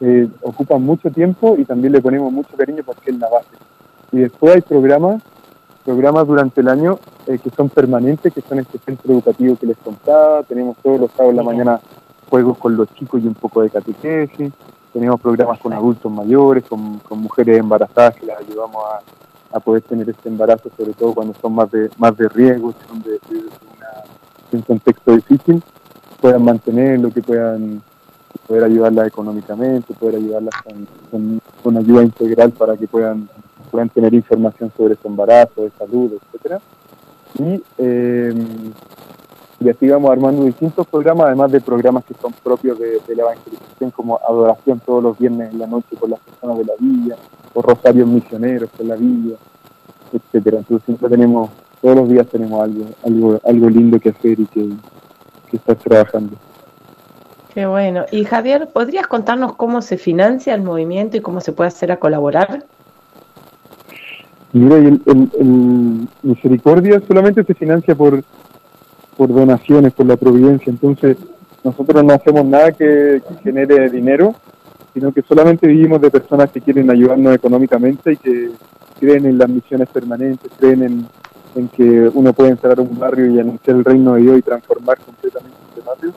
eh, 0.00 0.28
ocupan 0.42 0.82
mucho 0.82 1.10
tiempo 1.10 1.56
y 1.58 1.64
también 1.64 1.92
le 1.92 2.00
ponemos 2.00 2.32
mucho 2.32 2.56
cariño 2.56 2.82
porque 2.84 3.10
es 3.10 3.18
la 3.18 3.28
base. 3.28 3.48
Y 4.12 4.18
después 4.18 4.54
hay 4.54 4.60
programas, 4.60 5.22
programas 5.84 6.26
durante 6.26 6.60
el 6.60 6.68
año 6.68 6.98
eh, 7.26 7.38
que 7.38 7.50
son 7.50 7.68
permanentes, 7.68 8.32
que 8.32 8.40
son 8.40 8.58
este 8.58 8.78
centro 8.78 9.12
educativo 9.12 9.56
que 9.56 9.66
les 9.66 9.76
contaba, 9.78 10.42
tenemos 10.42 10.76
todos 10.82 11.00
los 11.00 11.10
sábados 11.12 11.30
en 11.30 11.36
la 11.36 11.42
mañana 11.42 11.80
juegos 12.28 12.58
con 12.58 12.76
los 12.76 12.92
chicos 12.94 13.22
y 13.22 13.26
un 13.26 13.34
poco 13.34 13.62
de 13.62 13.70
catequesis, 13.70 14.52
tenemos 14.92 15.20
programas 15.20 15.58
con 15.58 15.72
adultos 15.72 16.10
mayores, 16.10 16.64
con, 16.64 16.98
con 17.00 17.20
mujeres 17.20 17.58
embarazadas 17.58 18.14
que 18.16 18.26
las 18.26 18.38
ayudamos 18.40 18.84
a, 18.84 19.00
a 19.54 19.60
poder 19.60 19.82
tener 19.82 20.08
este 20.10 20.28
embarazo, 20.28 20.68
sobre 20.76 20.92
todo 20.94 21.14
cuando 21.14 21.32
son 21.40 21.54
más 21.54 21.70
de 21.70 21.88
más 21.96 22.16
de 22.16 22.28
riesgo, 22.28 22.74
son 22.88 23.02
de, 23.02 23.20
un 24.52 24.62
contexto 24.62 25.12
difícil, 25.16 25.62
puedan 26.20 26.44
mantenerlo, 26.44 27.10
que 27.10 27.22
puedan 27.22 27.82
poder 28.46 28.64
ayudarlas 28.64 29.06
económicamente, 29.08 29.94
poder 29.94 30.16
ayudarlas 30.16 30.54
con, 30.62 30.86
con- 31.10 31.40
con 31.62 31.76
ayuda 31.78 32.02
integral 32.02 32.50
para 32.52 32.76
que 32.76 32.86
puedan 32.86 33.28
puedan 33.70 33.88
tener 33.88 34.12
información 34.14 34.70
sobre 34.76 34.94
su 34.96 35.08
embarazo, 35.08 35.62
de 35.62 35.70
salud, 35.78 36.12
etcétera. 36.12 36.60
Y, 37.38 37.62
eh, 37.78 38.32
y 39.64 39.70
así 39.70 39.88
vamos 39.88 40.10
armando 40.10 40.44
distintos 40.44 40.86
programas, 40.86 41.26
además 41.28 41.50
de 41.52 41.60
programas 41.60 42.04
que 42.04 42.14
son 42.20 42.32
propios 42.42 42.78
de, 42.78 43.00
de 43.06 43.16
la 43.16 43.22
evangelización, 43.22 43.90
como 43.90 44.18
adoración 44.28 44.80
todos 44.84 45.02
los 45.02 45.18
viernes 45.18 45.52
en 45.52 45.58
la 45.58 45.66
noche 45.66 45.96
con 45.98 46.10
las 46.10 46.20
personas 46.20 46.58
de 46.58 46.64
la 46.64 46.72
villa, 46.78 47.16
o 47.54 47.62
rosarios 47.62 48.06
misioneros 48.06 48.70
con 48.76 48.88
la 48.88 48.96
villa, 48.96 49.36
etcétera. 50.12 50.58
Entonces 50.58 50.84
siempre 50.84 51.08
tenemos, 51.08 51.50
todos 51.80 51.96
los 51.96 52.08
días 52.08 52.26
tenemos 52.28 52.62
algo, 52.62 52.84
algo, 53.04 53.40
algo 53.44 53.68
lindo 53.70 53.98
que 53.98 54.10
hacer 54.10 54.38
y 54.40 54.46
que, 54.46 54.68
que 55.50 55.56
estar 55.56 55.76
trabajando. 55.76 56.36
Qué 57.54 57.66
bueno. 57.66 58.04
Y 58.10 58.24
Javier, 58.24 58.68
¿podrías 58.72 59.06
contarnos 59.06 59.54
cómo 59.54 59.80
se 59.80 59.96
financia 59.96 60.54
el 60.54 60.62
movimiento 60.62 61.16
y 61.16 61.20
cómo 61.20 61.40
se 61.40 61.52
puede 61.52 61.68
hacer 61.68 61.92
a 61.92 61.98
colaborar? 61.98 62.64
Mira, 64.52 64.78
y 64.78 64.86
el, 64.86 65.02
el- 65.06 65.30
el 65.38 66.08
Misericordia 66.22 67.00
solamente 67.06 67.44
se 67.44 67.54
financia 67.54 67.94
por, 67.94 68.22
por 69.16 69.32
donaciones, 69.32 69.92
por 69.92 70.06
la 70.06 70.16
providencia. 70.16 70.70
Entonces, 70.70 71.16
nosotros 71.62 72.04
no 72.04 72.12
hacemos 72.14 72.44
nada 72.44 72.72
que, 72.72 73.22
genere 73.42 73.88
dinero, 73.90 74.34
sino 74.92 75.12
que 75.12 75.22
solamente 75.22 75.66
vivimos 75.66 76.00
de 76.00 76.10
personas 76.10 76.50
que 76.50 76.60
quieren 76.60 76.90
ayudarnos 76.90 77.34
económicamente 77.34 78.12
y 78.12 78.16
que 78.16 78.50
creen 79.00 79.26
en 79.26 79.38
las 79.38 79.48
misiones 79.48 79.88
permanentes, 79.88 80.50
creen 80.58 80.82
en, 80.82 81.06
en 81.54 81.68
que 81.68 82.10
uno 82.14 82.32
puede 82.32 82.50
entrar 82.50 82.78
a 82.78 82.82
un 82.82 82.98
barrio 82.98 83.26
y 83.26 83.40
anunciar 83.40 83.76
el 83.76 83.84
reino 83.84 84.14
de 84.14 84.22
Dios 84.22 84.38
y 84.38 84.42
transformar 84.42 84.98
completamente 84.98 85.56
ese 85.72 85.86
barrio. 85.86 86.12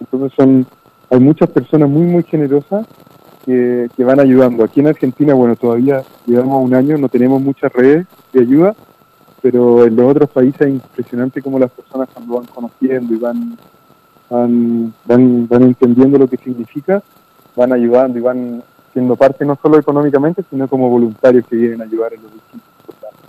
Entonces, 0.00 0.32
son 0.36 0.66
hay 1.10 1.18
muchas 1.18 1.50
personas 1.50 1.90
muy, 1.90 2.06
muy 2.06 2.22
generosas 2.22 2.86
que, 3.44 3.88
que 3.96 4.04
van 4.04 4.20
ayudando. 4.20 4.62
Aquí 4.62 4.78
en 4.78 4.86
Argentina, 4.86 5.34
bueno, 5.34 5.56
todavía 5.56 6.02
llevamos 6.24 6.64
un 6.64 6.74
año, 6.74 6.96
no 6.98 7.08
tenemos 7.08 7.42
muchas 7.42 7.72
redes 7.72 8.06
de 8.32 8.40
ayuda, 8.40 8.76
pero 9.42 9.84
en 9.84 9.96
los 9.96 10.10
otros 10.10 10.30
países 10.30 10.60
es 10.62 10.74
impresionante 10.74 11.42
cómo 11.42 11.58
las 11.58 11.70
personas 11.70 12.08
cuando 12.12 12.36
van 12.36 12.46
conociendo 12.46 13.14
y 13.14 13.18
van, 13.18 13.58
van, 14.28 14.94
van, 15.04 15.48
van 15.48 15.62
entendiendo 15.62 16.18
lo 16.18 16.28
que 16.28 16.36
significa, 16.36 17.02
van 17.56 17.72
ayudando 17.72 18.18
y 18.18 18.22
van 18.22 18.62
siendo 18.92 19.16
parte 19.16 19.44
no 19.44 19.58
solo 19.60 19.78
económicamente, 19.78 20.42
sino 20.50 20.68
como 20.68 20.88
voluntarios 20.88 21.46
que 21.46 21.56
vienen 21.56 21.80
a 21.80 21.84
ayudar 21.84 22.12
en 22.14 22.22
los 22.22 22.32
distintos 22.32 22.68
programas. 22.86 23.20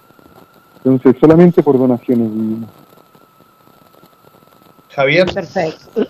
Entonces, 0.77 1.15
solamente 1.19 1.63
por 1.63 1.77
donaciones 1.77 2.31
vivimos. 2.33 2.69
Javier. 4.89 5.33
Perfecto. 5.33 6.07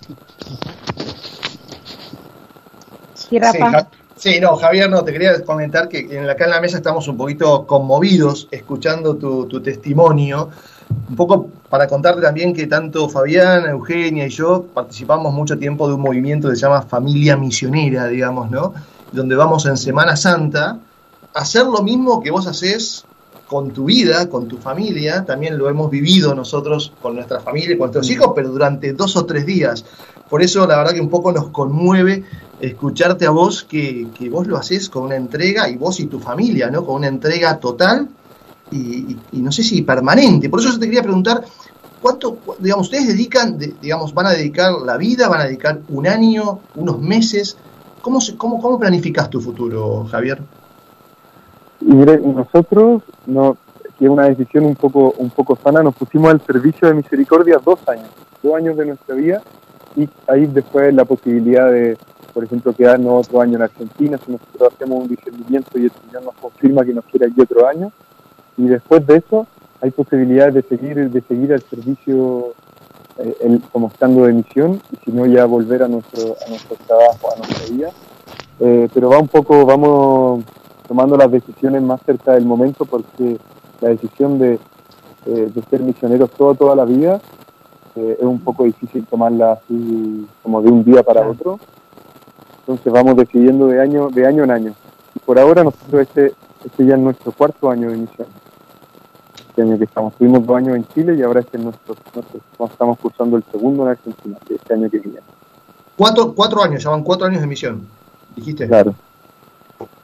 Sí, 3.14 3.28
Sí, 3.32 3.40
Rafa. 3.40 3.88
Sí, 4.22 4.40
no, 4.40 4.56
Javier, 4.56 4.88
no, 4.88 5.04
te 5.04 5.14
quería 5.14 5.44
comentar 5.44 5.90
que 5.90 5.98
en, 5.98 6.30
acá 6.30 6.46
en 6.46 6.52
la 6.52 6.62
mesa 6.62 6.78
estamos 6.78 7.08
un 7.08 7.18
poquito 7.18 7.66
conmovidos 7.66 8.48
escuchando 8.52 9.16
tu, 9.16 9.48
tu 9.48 9.64
testimonio. 9.64 10.48
Un 11.10 11.16
poco 11.16 11.50
para 11.68 11.88
contarte 11.88 12.22
también 12.22 12.54
que 12.54 12.68
tanto 12.68 13.10
Fabián, 13.10 13.66
Eugenia 13.66 14.28
y 14.28 14.30
yo 14.30 14.68
participamos 14.76 15.34
mucho 15.34 15.58
tiempo 15.58 15.88
de 15.88 15.96
un 15.96 16.02
movimiento 16.02 16.50
que 16.50 16.56
se 16.56 16.62
llama 16.62 16.84
Familia 16.84 17.36
Misionera, 17.36 18.06
digamos, 18.06 18.52
¿no? 18.52 18.76
Donde 19.12 19.36
vamos 19.36 19.66
en 19.66 19.76
Semana 19.76 20.16
Santa 20.16 20.78
a 21.34 21.40
hacer 21.40 21.66
lo 21.66 21.82
mismo 21.82 22.22
que 22.22 22.30
vos 22.30 22.46
haces 22.46 23.06
con 23.52 23.72
tu 23.72 23.84
vida, 23.84 24.30
con 24.30 24.48
tu 24.48 24.56
familia, 24.58 25.26
también 25.26 25.58
lo 25.58 25.68
hemos 25.70 25.92
vivido 25.92 26.34
nosotros 26.34 26.94
con 27.02 27.16
nuestra 27.16 27.42
familia 27.42 27.74
y 27.74 27.78
con 27.78 27.88
nuestros 27.88 28.10
hijos, 28.10 28.32
pero 28.34 28.48
durante 28.50 28.94
dos 28.94 29.18
o 29.18 29.26
tres 29.26 29.46
días. 29.46 29.84
Por 30.30 30.42
eso 30.42 30.66
la 30.66 30.78
verdad 30.78 30.94
que 30.94 31.02
un 31.02 31.10
poco 31.10 31.34
nos 31.34 31.50
conmueve 31.50 32.24
escucharte 32.62 33.26
a 33.26 33.32
vos 33.32 33.64
que, 33.64 34.08
que 34.18 34.30
vos 34.30 34.48
lo 34.48 34.56
haces 34.56 34.88
con 34.90 35.04
una 35.04 35.18
entrega, 35.18 35.68
y 35.68 35.76
vos 35.76 36.00
y 36.00 36.06
tu 36.06 36.18
familia, 36.22 36.72
¿no? 36.72 36.86
Con 36.86 36.96
una 36.96 37.08
entrega 37.08 37.60
total 37.60 38.08
y, 38.72 38.78
y- 39.12 39.18
y 39.34 39.42
no 39.42 39.52
sé 39.52 39.64
si 39.64 39.82
permanente. 39.82 40.48
Por 40.48 40.62
eso 40.62 40.70
yo 40.72 40.80
te 40.80 40.86
quería 40.86 41.04
preguntar, 41.04 41.44
¿cuánto, 42.02 42.36
cu- 42.36 42.56
digamos, 42.58 42.86
ustedes 42.88 43.08
dedican, 43.10 43.58
de- 43.58 43.76
digamos, 43.82 44.14
van 44.14 44.28
a 44.28 44.32
dedicar 44.32 44.72
la 44.86 44.96
vida, 44.96 45.28
van 45.28 45.42
a 45.42 45.46
dedicar 45.46 45.82
un 45.90 46.08
año, 46.08 46.60
unos 46.76 47.00
meses? 47.02 47.58
¿Cómo, 48.02 48.20
cómo, 48.38 48.62
cómo 48.62 48.80
planificas 48.80 49.30
tu 49.30 49.42
futuro, 49.42 50.06
Javier? 50.10 50.42
Y 51.82 51.94
nosotros, 51.94 53.02
no, 53.26 53.58
que 53.98 54.06
es 54.06 54.12
una 54.12 54.26
decisión 54.30 54.66
un 54.66 54.76
poco, 54.76 55.14
un 55.18 55.30
poco 55.32 55.56
sana, 55.56 55.82
nos 55.84 55.96
pusimos 55.96 56.30
al 56.32 56.42
servicio 56.42 56.88
de 56.88 56.94
misericordia 56.94 57.60
dos 57.64 57.80
años, 57.88 58.08
dos 58.44 58.56
años 58.56 58.78
de 58.78 58.86
nuestra 58.86 59.16
vida, 59.16 59.42
y 59.96 60.08
ahí 60.28 60.46
después 60.46 60.94
la 60.94 61.06
posibilidad 61.06 61.70
de, 61.72 61.98
por 62.34 62.44
ejemplo, 62.44 62.74
quedarnos 62.74 63.28
otro 63.28 63.42
año 63.42 63.58
en 63.58 63.64
Argentina, 63.64 64.18
si 64.24 64.32
nosotros 64.32 64.74
hacemos 64.74 65.02
un 65.04 65.08
discernimiento 65.10 65.78
y 65.80 65.86
el 65.86 65.92
Señor 65.92 66.24
nos 66.24 66.36
confirma 66.36 66.86
que 66.86 66.94
nos 66.94 67.06
quiere 67.06 67.26
aquí 67.28 67.42
otro 67.42 67.68
año, 67.68 67.92
y 68.58 68.68
después 68.68 69.06
de 69.08 69.18
eso 69.18 69.48
hay 69.82 69.92
posibilidades 69.92 70.54
de 70.54 70.62
seguir, 70.64 71.10
de 71.10 71.22
seguir 71.22 71.54
al 71.54 71.62
servicio 71.64 72.54
eh, 73.18 73.36
el- 73.42 73.62
como 73.72 73.88
estando 73.88 74.26
de 74.26 74.34
misión, 74.34 74.80
y 74.92 74.98
si 75.04 75.12
no 75.12 75.26
ya 75.26 75.46
volver 75.46 75.84
a 75.84 75.88
nuestro, 75.88 76.36
a 76.46 76.50
nuestro 76.50 76.76
trabajo, 76.88 77.34
a 77.34 77.38
nuestra 77.38 77.68
vida. 77.76 77.90
Eh, 78.60 78.88
pero 78.94 79.10
va 79.10 79.18
un 79.18 79.28
poco, 79.28 79.66
vamos 79.66 80.44
tomando 80.92 81.16
las 81.16 81.32
decisiones 81.32 81.82
más 81.82 82.02
cerca 82.06 82.34
del 82.34 82.46
momento 82.46 82.84
porque 82.84 83.38
la 83.80 83.88
decisión 83.88 84.38
de, 84.38 84.60
eh, 85.26 85.50
de 85.56 85.62
ser 85.70 85.80
misioneros 85.80 86.30
toda, 86.32 86.54
toda 86.54 86.76
la 86.76 86.84
vida 86.84 87.22
eh, 87.96 88.18
es 88.20 88.26
un 88.26 88.42
poco 88.42 88.66
difícil 88.66 89.06
tomarla 89.06 89.54
así 89.54 90.28
como 90.44 90.62
de 90.62 90.70
un 90.70 90.84
día 90.84 91.02
para 91.02 91.26
otro. 91.26 91.62
Entonces 92.60 92.92
vamos 92.92 93.16
decidiendo 93.16 93.68
de 93.68 93.80
año, 93.80 94.10
de 94.10 94.28
año 94.28 94.44
en 94.44 94.52
año. 94.52 94.74
Y 95.16 95.20
por 95.20 95.40
ahora 95.40 95.64
nosotros 95.64 96.02
este, 96.02 96.34
este 96.66 96.86
ya 96.86 96.96
es 96.96 97.00
nuestro 97.00 97.32
cuarto 97.32 97.72
año 97.72 97.90
de 97.90 97.96
misión. 97.96 98.28
Este 99.48 99.62
año 99.62 99.78
que 99.78 99.86
estamos, 99.86 100.14
tuvimos 100.16 100.46
dos 100.46 100.58
años 100.58 100.76
en 100.76 100.86
Chile 100.90 101.16
y 101.16 101.22
ahora 101.22 101.40
este 101.40 101.56
es 101.56 101.64
nuestro, 101.64 101.96
nuestro- 102.14 102.42
estamos 102.66 103.00
cursando 103.00 103.38
el 103.38 103.44
segundo 103.50 103.84
en 103.84 103.90
Argentina, 103.92 104.38
este 104.50 104.74
año 104.74 104.90
que 104.90 105.00
viene. 105.00 105.20
Cuatro, 105.96 106.34
cuatro 106.34 106.62
años, 106.62 106.84
ya 106.84 106.90
van 106.90 107.02
cuatro 107.04 107.28
años 107.28 107.40
de 107.40 107.48
misión, 107.48 107.88
dijiste. 108.36 108.68
Claro. 108.68 108.94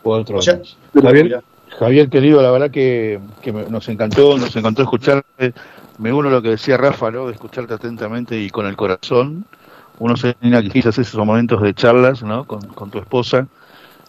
Cuatro 0.03 0.37
O 0.37 0.41
sea, 0.41 0.55
años. 0.55 0.77
Javier, 0.93 1.43
Javier, 1.79 2.09
querido, 2.09 2.41
la 2.41 2.51
verdad 2.51 2.71
que, 2.71 3.19
que 3.41 3.51
me- 3.51 3.65
nos 3.65 3.87
encantó, 3.89 4.37
nos 4.37 4.55
encantó 4.55 4.81
escucharte. 4.83 5.53
Me 5.99 6.13
uno 6.13 6.29
a 6.29 6.31
lo 6.31 6.41
que 6.41 6.49
decía 6.49 6.77
Rafa, 6.77 7.11
¿no? 7.11 7.27
De 7.27 7.33
escucharte 7.33 7.73
atentamente 7.73 8.39
y 8.39 8.49
con 8.49 8.65
el 8.67 8.75
corazón. 8.75 9.45
Uno 9.99 10.15
se 10.15 10.29
imagina 10.41 10.61
que 10.61 10.69
quizás 10.69 10.97
esos 10.99 11.25
momentos 11.25 11.61
de 11.61 11.73
charlas, 11.73 12.21
¿no? 12.23 12.45
Con, 12.45 12.61
con 12.61 12.91
tu 12.91 12.99
esposa, 12.99 13.47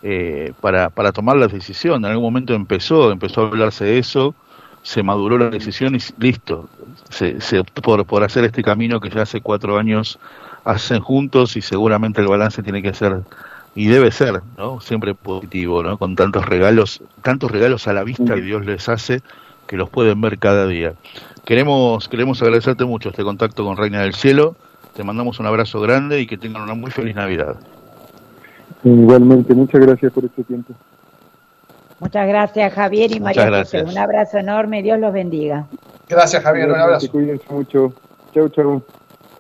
eh, 0.03 0.53
para, 0.61 0.91
para 0.91 1.13
tomar 1.13 1.37
la 1.37 1.47
decisión. 1.49 2.05
En 2.05 2.11
algún 2.11 2.25
momento 2.25 2.53
empezó, 2.55 3.11
empezó 3.11 3.43
a 3.43 3.47
hablarse 3.49 3.85
de 3.85 3.99
eso, 3.99 4.35
se 4.83 5.03
maduró 5.03 5.39
la 5.39 5.49
decisión 5.51 5.95
y 5.95 5.99
listo. 6.19 6.69
Se, 7.09 7.41
se 7.41 7.59
optó 7.61 7.81
por, 7.83 8.05
por 8.05 8.23
hacer 8.23 8.45
este 8.45 8.63
camino 8.63 9.01
que 9.01 9.09
ya 9.11 9.23
hace 9.23 9.41
cuatro 9.41 9.79
años 9.79 10.19
hacen 10.65 11.01
juntos 11.01 11.57
y 11.57 11.63
seguramente 11.63 12.21
el 12.21 12.29
balance 12.29 12.63
tiene 12.63 12.83
que 12.83 12.93
ser 12.93 13.23
y 13.79 13.87
debe 13.87 14.11
ser, 14.11 14.43
¿no? 14.57 14.81
Siempre 14.81 15.15
positivo, 15.15 15.85
¿no? 15.85 15.99
Con 15.99 16.17
tantos 16.17 16.45
regalos, 16.45 17.01
tantos 17.23 17.53
regalos 17.53 17.87
a 17.87 17.93
la 17.93 18.03
vista 18.03 18.35
que 18.35 18.41
Dios 18.41 18.67
les 18.67 18.89
hace 18.89 19.23
que 19.69 19.77
los 19.77 19.89
pueden 19.89 20.21
ver 20.21 20.37
cada 20.41 20.67
día. 20.67 20.95
Queremos, 21.45 22.09
queremos 22.09 22.43
agradecerte 22.43 22.85
mucho 22.85 23.11
este 23.11 23.23
contacto 23.23 23.65
con 23.65 23.77
Reina 23.77 24.01
del 24.01 24.15
Cielo. 24.15 24.57
Te 24.97 25.05
mandamos 25.05 25.39
un 25.39 25.47
abrazo 25.47 25.81
grande 25.81 26.21
y 26.21 26.27
que 26.27 26.37
tengan 26.37 26.63
una 26.63 26.75
muy 26.75 26.91
feliz 26.91 27.15
Navidad. 27.15 27.55
Igualmente, 28.83 29.55
muchas 29.55 29.81
gracias 29.81 30.13
por 30.13 30.25
este 30.25 30.43
tiempo. 30.43 30.75
Muchas 32.01 32.27
gracias, 32.27 32.73
Javier 32.75 33.13
y 33.13 33.21
Muchas 33.21 33.37
María 33.37 33.47
gracias. 33.47 33.83
José. 33.85 33.95
Un 33.95 34.03
abrazo 34.03 34.39
enorme, 34.39 34.83
Dios 34.83 34.99
los 34.99 35.13
bendiga. 35.13 35.67
Gracias, 36.09 36.43
Javier. 36.43 36.69
Un 36.69 36.81
abrazo. 36.81 37.09
Cuídense 37.13 37.45
mucho. 37.49 37.93
Chau, 38.35 38.49
chau. 38.49 38.83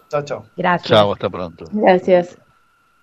Chao, 0.09 0.23
chao. 0.23 0.45
Gracias. 0.57 0.89
Chao, 0.89 1.13
hasta 1.13 1.29
pronto. 1.29 1.65
Gracias. 1.73 2.39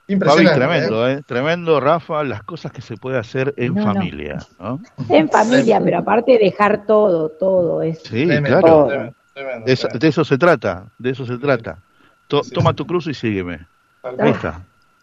Fabi, 0.08 0.13
Impresionante. 0.13 0.60
tremendo, 0.60 1.10
¿eh? 1.10 1.22
Tremendo, 1.26 1.80
Rafa, 1.80 2.24
las 2.24 2.44
cosas 2.44 2.72
que 2.72 2.82
se 2.82 2.96
puede 2.96 3.18
hacer 3.18 3.54
en 3.58 3.74
No, 3.74 3.84
familia, 3.84 4.38
¿no? 4.60 4.80
En 5.10 5.30
familia, 5.30 5.82
pero 5.84 5.98
aparte 5.98 6.38
dejar 6.38 6.86
todo, 6.86 7.30
todo 7.30 7.82
es. 7.82 8.00
Sí, 8.04 8.26
Tremendo, 8.28 8.60
claro. 8.60 8.88
tremendo, 8.88 9.13
tremendo, 9.34 9.65
De 9.65 9.74
eso, 9.74 9.82
tremendo. 9.88 10.00
de 10.00 10.08
eso 10.10 10.26
se 10.26 10.38
trata, 10.38 10.86
de 11.00 11.10
eso 11.10 11.26
se 11.26 11.38
trata. 11.39 11.80
To- 12.28 12.44
Sí, 12.44 12.52
toma 12.54 12.70
sí. 12.72 12.76
tu 12.76 12.86
cruz 12.86 13.08
y 13.08 13.13
sígueme. 13.15 13.65
Ahí 14.04 14.30
está. 14.32 14.62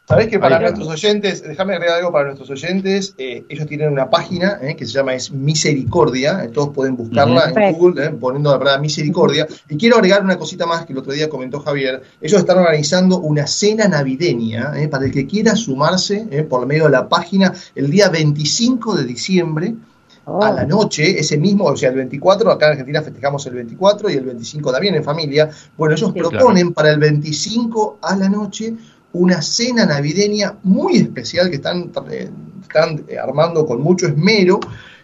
Sabés 0.08 0.26
que 0.26 0.38
para 0.40 0.58
nuestros 0.58 0.88
oyentes, 0.88 1.42
déjame 1.42 1.74
agregar 1.74 1.98
algo 1.98 2.10
para 2.10 2.24
nuestros 2.26 2.50
oyentes, 2.50 3.14
eh, 3.18 3.44
ellos 3.48 3.66
tienen 3.68 3.88
una 3.88 4.10
página 4.10 4.58
eh, 4.60 4.74
que 4.74 4.84
se 4.84 4.92
llama 4.92 5.14
es 5.14 5.30
Misericordia, 5.30 6.42
eh, 6.44 6.48
todos 6.48 6.70
pueden 6.70 6.96
buscarla 6.96 7.52
en. 7.54 7.72
Google, 7.74 8.06
eh, 8.06 8.10
poniendo 8.10 8.50
la 8.50 8.58
palabra 8.58 8.80
Misericordia. 8.80 9.46
Y 9.68 9.76
quiero 9.76 9.96
agregar 9.96 10.22
una 10.22 10.36
cosita 10.36 10.66
más 10.66 10.84
que 10.84 10.92
el 10.92 10.98
otro 10.98 11.12
día 11.12 11.28
comentó 11.28 11.60
Javier, 11.60 12.02
ellos 12.20 12.40
están 12.40 12.58
organizando 12.58 13.20
una 13.20 13.46
cena 13.46 13.86
navideña 13.86 14.72
eh, 14.76 14.88
para 14.88 15.04
el 15.06 15.12
que 15.12 15.26
quiera 15.26 15.54
sumarse 15.54 16.26
eh, 16.30 16.42
por 16.42 16.66
medio 16.66 16.84
de 16.84 16.90
la 16.90 17.08
página 17.08 17.52
el 17.76 17.88
día 17.88 18.08
25 18.08 18.96
de 18.96 19.04
diciembre 19.04 19.74
Oh, 20.24 20.40
a 20.40 20.52
la 20.52 20.64
noche, 20.64 21.18
ese 21.18 21.36
mismo, 21.36 21.64
o 21.64 21.76
sea, 21.76 21.88
el 21.88 21.96
24, 21.96 22.48
acá 22.52 22.66
en 22.66 22.72
Argentina 22.72 23.02
festejamos 23.02 23.44
el 23.46 23.54
24 23.54 24.08
y 24.08 24.14
el 24.14 24.24
25 24.24 24.70
también 24.70 24.94
en 24.94 25.02
familia. 25.02 25.50
Bueno, 25.76 25.96
ellos 25.96 26.12
Sí. 26.14 26.18
proponen 26.20 26.72
para 26.72 26.92
el 26.92 27.00
25 27.00 27.98
a 28.00 28.14
la 28.14 28.28
noche 28.28 28.72
una 29.12 29.42
cena 29.42 29.86
navideña 29.86 30.58
muy 30.62 30.96
especial 30.96 31.50
que 31.50 31.56
están, 31.56 31.92
eh, 32.10 32.30
están 32.62 33.04
eh, 33.08 33.18
armando 33.18 33.66
con 33.66 33.82
mucho 33.82 34.06
esmero, 34.06 34.60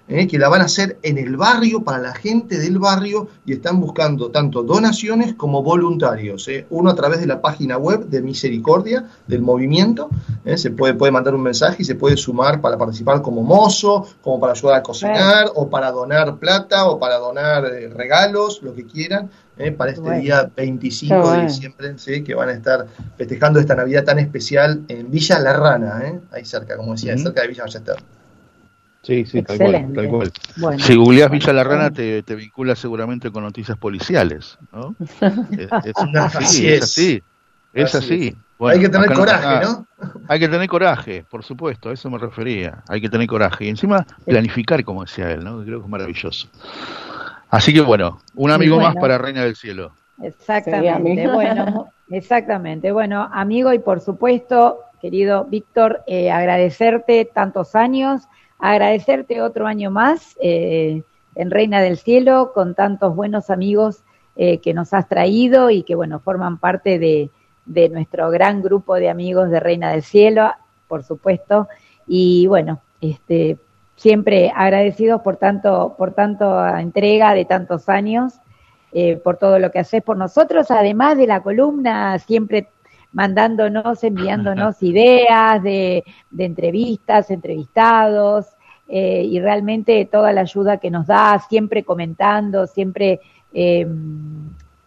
eh, 0.09 0.27
que 0.27 0.39
la 0.39 0.49
van 0.49 0.63
a 0.63 0.65
hacer 0.65 0.99
en 1.03 1.19
el 1.19 1.37
barrio, 1.37 1.83
para 1.85 1.99
la 1.99 2.15
gente 2.15 2.59
del 2.59 2.79
barrio, 2.79 3.29
y 3.45 3.53
están 3.53 3.81
buscando 3.81 4.31
tanto 4.31 4.63
donaciones 4.63 5.35
como 5.35 5.63
voluntarios. 5.63 6.49
eh. 6.49 6.67
Uno 6.71 6.91
a 6.91 6.95
través 6.95 7.21
de 7.21 7.27
la 7.27 7.41
página 7.41 7.77
web 7.79 8.07
de 8.07 8.23
Misericordia, 8.23 9.09
del 9.27 9.43
movimiento, 9.43 10.09
eh, 10.45 10.57
se 10.57 10.71
puede, 10.71 10.95
puede 10.95 11.13
mandar 11.13 11.35
un 11.35 11.43
mensaje 11.43 11.77
y 11.83 11.85
se 11.85 11.95
puede 11.95 12.17
sumar 12.17 12.61
para 12.61 12.79
participar 12.79 13.21
como 13.23 13.43
mozo, 13.43 14.07
como 14.23 14.41
para 14.41 14.53
ayudar 14.53 14.77
a 14.77 14.83
cocinar, 14.83 15.51
o 15.55 15.69
para 15.69 15.91
donar 15.91 16.37
plata, 16.39 16.87
o 16.89 16.99
para 16.99 17.17
donar 17.19 17.65
eh, 17.67 17.89
regalos, 17.89 18.63
lo 18.63 18.75
que 18.75 18.87
quieran, 18.87 19.31
eh, 19.59 19.73
para 19.73 19.91
este 19.91 20.03
Bueno. 20.03 20.21
día 20.23 20.51
25 20.57 21.09
Qué 21.15 21.21
de 21.21 21.23
bueno. 21.27 21.43
diciembre, 21.49 21.95
¿sí? 21.99 22.23
que 22.23 22.35
van 22.35 22.49
a 22.49 22.53
estar 22.53 22.87
festejando 23.17 23.59
esta 23.61 23.75
Navidad 23.75 24.05
tan 24.05 24.19
especial 24.21 24.85
en 24.89 25.11
Villa 25.11 25.39
La 25.41 25.53
Rana, 25.53 26.01
eh, 26.07 26.21
ahí 26.33 26.45
cerca, 26.45 26.77
como 26.77 26.93
decía, 26.93 27.17
cerca 27.19 27.43
de 27.43 27.49
Villa 27.49 27.65
Ballester. 27.65 27.97
Sí, 29.03 29.25
sí, 29.25 29.43
tal 29.43 29.59
cual, 29.59 29.75
Excelente. 29.75 30.01
tal 30.01 30.09
cual. 30.11 30.33
bueno. 30.57 30.79
Si 30.83 30.95
googleás 30.97 31.31
Villa 31.31 31.53
La 31.53 31.65
Rana 31.65 31.91
te, 31.91 32.23
te 32.25 32.35
vincula 32.35 32.75
seguramente 32.75 33.31
con 33.31 33.43
noticias 33.45 33.79
policiales, 33.79 34.59
¿no? 34.73 34.95
Es, 35.59 35.71
es- 35.85 35.97
Así 36.17 36.45
sí, 36.45 36.69
es. 36.69 36.75
es 36.79 36.83
así, 36.83 37.23
es 37.73 37.95
Así 37.95 38.15
así. 38.15 38.37
Bueno, 38.59 38.75
Hay 38.77 38.83
que 38.83 38.89
tener 38.89 39.13
coraje, 39.13 39.47
acá- 39.47 39.61
¿no? 39.63 39.87
Hay 40.29 40.41
que 40.41 40.49
tener 40.49 40.69
coraje, 40.69 41.25
por 41.31 41.45
supuesto, 41.45 41.91
a 41.91 41.93
eso 41.93 42.11
me 42.11 42.19
refería. 42.19 42.83
Hay 42.89 43.01
que 43.01 43.09
tener 43.09 43.27
coraje. 43.29 43.67
Y 43.67 43.69
encima 43.69 44.05
planificar, 44.27 44.83
como 44.85 45.03
decía 45.05 45.31
él, 45.31 45.45
¿no? 45.45 45.63
Creo 45.63 45.79
que 45.79 45.85
es 45.85 45.91
maravilloso. 45.91 46.49
Así 47.51 47.73
que 47.73 47.81
bueno, 47.81 48.21
un 48.35 48.51
amigo 48.51 48.75
bueno. 48.77 48.91
más 48.91 49.01
para 49.01 49.17
Reina 49.17 49.43
del 49.45 49.55
Cielo. 49.57 49.93
Exactamente, 50.21 51.29
bueno, 51.29 51.87
exactamente. 52.11 52.91
Bueno, 52.93 53.29
amigo, 53.33 53.73
y 53.73 53.79
por 53.79 54.01
supuesto, 54.01 54.81
querido 55.01 55.45
Víctor, 55.45 56.03
eh, 56.07 56.31
agradecerte 56.31 57.25
tantos 57.33 57.75
años, 57.77 58.23
agradecerte 58.59 59.43
otro 59.43 59.67
año 59.67 59.91
más 59.91 60.37
eh, 60.41 61.03
en 61.35 61.51
Reina 61.51 61.81
del 61.81 61.99
Cielo, 61.99 62.53
con 62.53 62.75
tantos 62.75 63.15
buenos 63.15 63.51
amigos 63.51 64.03
eh, 64.37 64.59
que 64.59 64.75
nos 64.75 64.93
has 64.95 65.09
traído 65.09 65.71
y 65.71 65.83
que, 65.83 65.95
bueno, 65.95 66.21
forman 66.21 66.59
parte 66.59 66.99
de, 66.99 67.31
de 67.65 67.89
nuestro 67.89 68.31
gran 68.31 68.63
grupo 68.63 68.95
de 68.97 69.11
amigos 69.11 69.51
de 69.51 69.61
Reina 69.61 69.91
del 69.93 70.03
Cielo, 70.03 70.53
por 70.89 71.05
supuesto. 71.05 71.69
Y 72.07 72.47
bueno, 72.47 72.81
este, 73.01 73.59
siempre 73.97 74.53
agradecidos 74.55 75.21
por 75.23 75.37
tanto, 75.37 75.95
por 75.99 76.13
tanto 76.13 76.67
entrega 76.67 77.35
de 77.35 77.45
tantos 77.45 77.89
años 77.89 78.35
eh, 78.93 79.17
por 79.17 79.37
todo 79.37 79.59
lo 79.59 79.71
que 79.71 79.81
haces 79.81 80.03
por 80.03 80.17
nosotros, 80.17 80.71
además 80.71 81.19
de 81.19 81.27
la 81.27 81.43
columna, 81.43 82.19
siempre 82.21 82.69
mandándonos, 83.13 84.05
enviándonos 84.05 84.83
ideas 84.83 85.63
de, 85.63 86.05
de 86.31 86.45
entrevistas, 86.45 87.31
entrevistados, 87.31 88.47
eh, 88.91 89.23
y 89.25 89.39
realmente 89.39 90.07
toda 90.07 90.33
la 90.33 90.41
ayuda 90.41 90.79
que 90.79 90.91
nos 90.91 91.07
da, 91.07 91.39
siempre 91.47 91.85
comentando, 91.85 92.67
siempre 92.67 93.21
eh, 93.53 93.87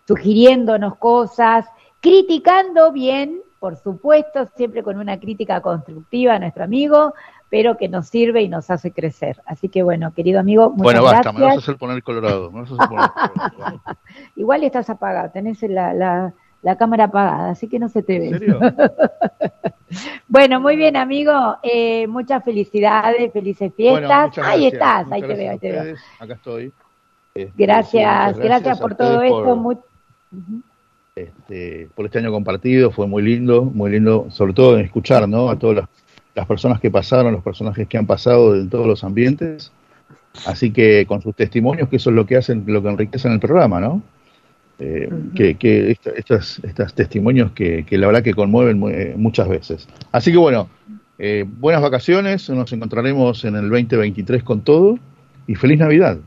sugiriéndonos 0.07 0.97
cosas, 0.97 1.67
criticando 1.99 2.91
bien, 2.91 3.41
por 3.59 3.77
supuesto, 3.77 4.47
siempre 4.55 4.81
con 4.81 4.97
una 4.97 5.19
crítica 5.19 5.61
constructiva 5.61 6.33
a 6.33 6.39
nuestro 6.39 6.63
amigo, 6.63 7.13
pero 7.47 7.77
que 7.77 7.89
nos 7.89 8.07
sirve 8.07 8.41
y 8.41 8.49
nos 8.49 8.71
hace 8.71 8.91
crecer. 8.91 9.39
Así 9.45 9.69
que 9.69 9.83
bueno, 9.83 10.11
querido 10.15 10.39
amigo, 10.39 10.71
muchas 10.71 10.83
bueno, 10.83 11.03
basta, 11.03 11.31
gracias. 11.31 11.35
me 11.35 11.45
vas 11.45 11.55
a 11.55 11.59
hacer 11.59 11.77
poner 11.77 12.01
colorado. 12.01 12.51
Me 12.51 12.61
vas 12.61 12.71
a 12.71 12.73
hacer 12.73 12.89
poner 12.89 13.09
colorado. 13.51 13.81
Igual 14.35 14.63
estás 14.63 14.89
apagado, 14.89 15.29
tenés 15.29 15.61
la, 15.61 15.93
la, 15.93 16.33
la 16.63 16.77
cámara 16.77 17.05
apagada, 17.05 17.51
así 17.51 17.67
que 17.67 17.79
no 17.79 17.89
se 17.89 18.03
te 18.03 18.19
ve. 18.19 18.27
¿En 18.29 18.39
serio? 18.39 18.59
Bueno, 20.27 20.61
muy 20.61 20.77
bien, 20.77 20.95
amigo. 20.95 21.57
Eh, 21.63 22.07
muchas 22.07 22.41
felicidades, 22.45 23.31
felices 23.33 23.73
fiestas. 23.75 24.37
ahí 24.37 24.67
estás, 24.67 25.05
ahí 25.11 25.21
te 25.21 25.27
veo, 25.27 25.51
ahí 25.51 25.59
te 25.59 25.71
veo. 25.71 25.95
Acá 26.17 26.33
estoy. 26.35 26.71
Este, 27.35 27.51
Gracias, 27.57 28.37
gracias, 28.39 28.79
por 28.79 28.95
todo 28.95 29.21
esto. 29.21 29.43
por- 29.43 29.55
muy- 29.57 29.75
Ujú. 29.75 30.61
este, 31.13 31.89
por 31.93 32.05
este 32.05 32.19
año 32.19 32.31
compartido, 32.31 32.91
fue 32.91 33.05
muy 33.07 33.21
lindo, 33.21 33.63
muy 33.63 33.91
lindo, 33.91 34.27
sobre 34.31 34.53
todo 34.53 34.77
en 34.77 34.85
escuchar 34.85 35.27
¿no? 35.27 35.49
a 35.49 35.59
todas 35.59 35.75
las, 35.77 35.89
las 36.35 36.47
personas 36.47 36.79
que 36.79 36.89
pasaron, 36.89 37.33
los 37.33 37.43
personajes 37.43 37.85
que 37.87 37.97
han 37.97 38.05
pasado 38.05 38.55
en 38.55 38.69
todos 38.69 38.87
los 38.87 39.03
ambientes. 39.03 39.73
Así 40.45 40.71
que 40.71 41.05
con 41.05 41.21
sus 41.21 41.35
testimonios, 41.35 41.89
que 41.89 41.97
eso 41.97 42.09
es 42.11 42.15
lo 42.15 42.25
que 42.25 42.37
hacen, 42.37 42.63
lo 42.65 42.81
que 42.81 42.87
enriquecen 42.89 43.33
el 43.33 43.41
programa, 43.41 43.81
¿no? 43.81 44.01
Eh, 44.83 45.09
Que, 45.35 45.55
que 45.55 45.91
esta- 45.91 46.09
estas, 46.11 46.59
estos 46.63 46.93
testimonios 46.95 47.51
que, 47.51 47.85
que 47.85 47.97
la 47.99 48.07
verdad 48.07 48.23
que 48.23 48.33
conmueven 48.33 48.79
mu- 48.79 48.89
eh, 48.89 49.13
muchas 49.15 49.47
veces. 49.47 49.87
Así 50.11 50.31
que 50.31 50.37
bueno, 50.39 50.69
eh, 51.19 51.45
buenas 51.47 51.83
vacaciones, 51.83 52.49
nos 52.49 52.73
encontraremos 52.73 53.45
en 53.45 53.55
el 53.57 53.69
2023 53.69 54.41
con 54.43 54.61
todo 54.61 54.97
y 55.45 55.53
feliz 55.53 55.77
Navidad. 55.77 56.17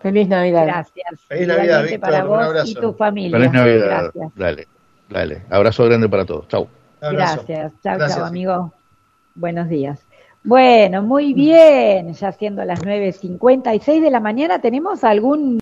Feliz 0.00 0.26
Navidad. 0.28 0.64
Gracias. 0.66 1.20
Feliz 1.28 1.46
Navidad, 1.46 1.64
Igualmente 1.84 1.92
Víctor, 1.96 2.10
para 2.10 2.24
un 2.24 2.28
vos 2.30 2.44
abrazo. 2.46 2.70
y 2.70 2.74
tu 2.74 2.92
familia. 2.94 3.38
Feliz 3.38 3.52
Navidad. 3.52 3.86
Gracias. 4.14 4.32
Dale, 4.34 4.66
dale. 5.08 5.42
Abrazo 5.50 5.84
grande 5.84 6.08
para 6.08 6.24
todos. 6.24 6.48
Chau. 6.48 6.62
Un 7.00 7.06
abrazo. 7.06 7.44
Gracias. 7.46 7.72
Chao, 7.82 7.96
Gracias. 7.96 8.18
chao, 8.18 8.26
amigo. 8.26 8.72
Buenos 9.36 9.68
días. 9.68 10.04
Bueno, 10.44 11.02
muy 11.02 11.34
bien. 11.34 12.12
Ya 12.14 12.32
siendo 12.32 12.64
las 12.64 12.80
9.56 12.82 14.00
de 14.00 14.10
la 14.10 14.20
mañana, 14.20 14.60
¿tenemos 14.60 15.02
algún 15.04 15.56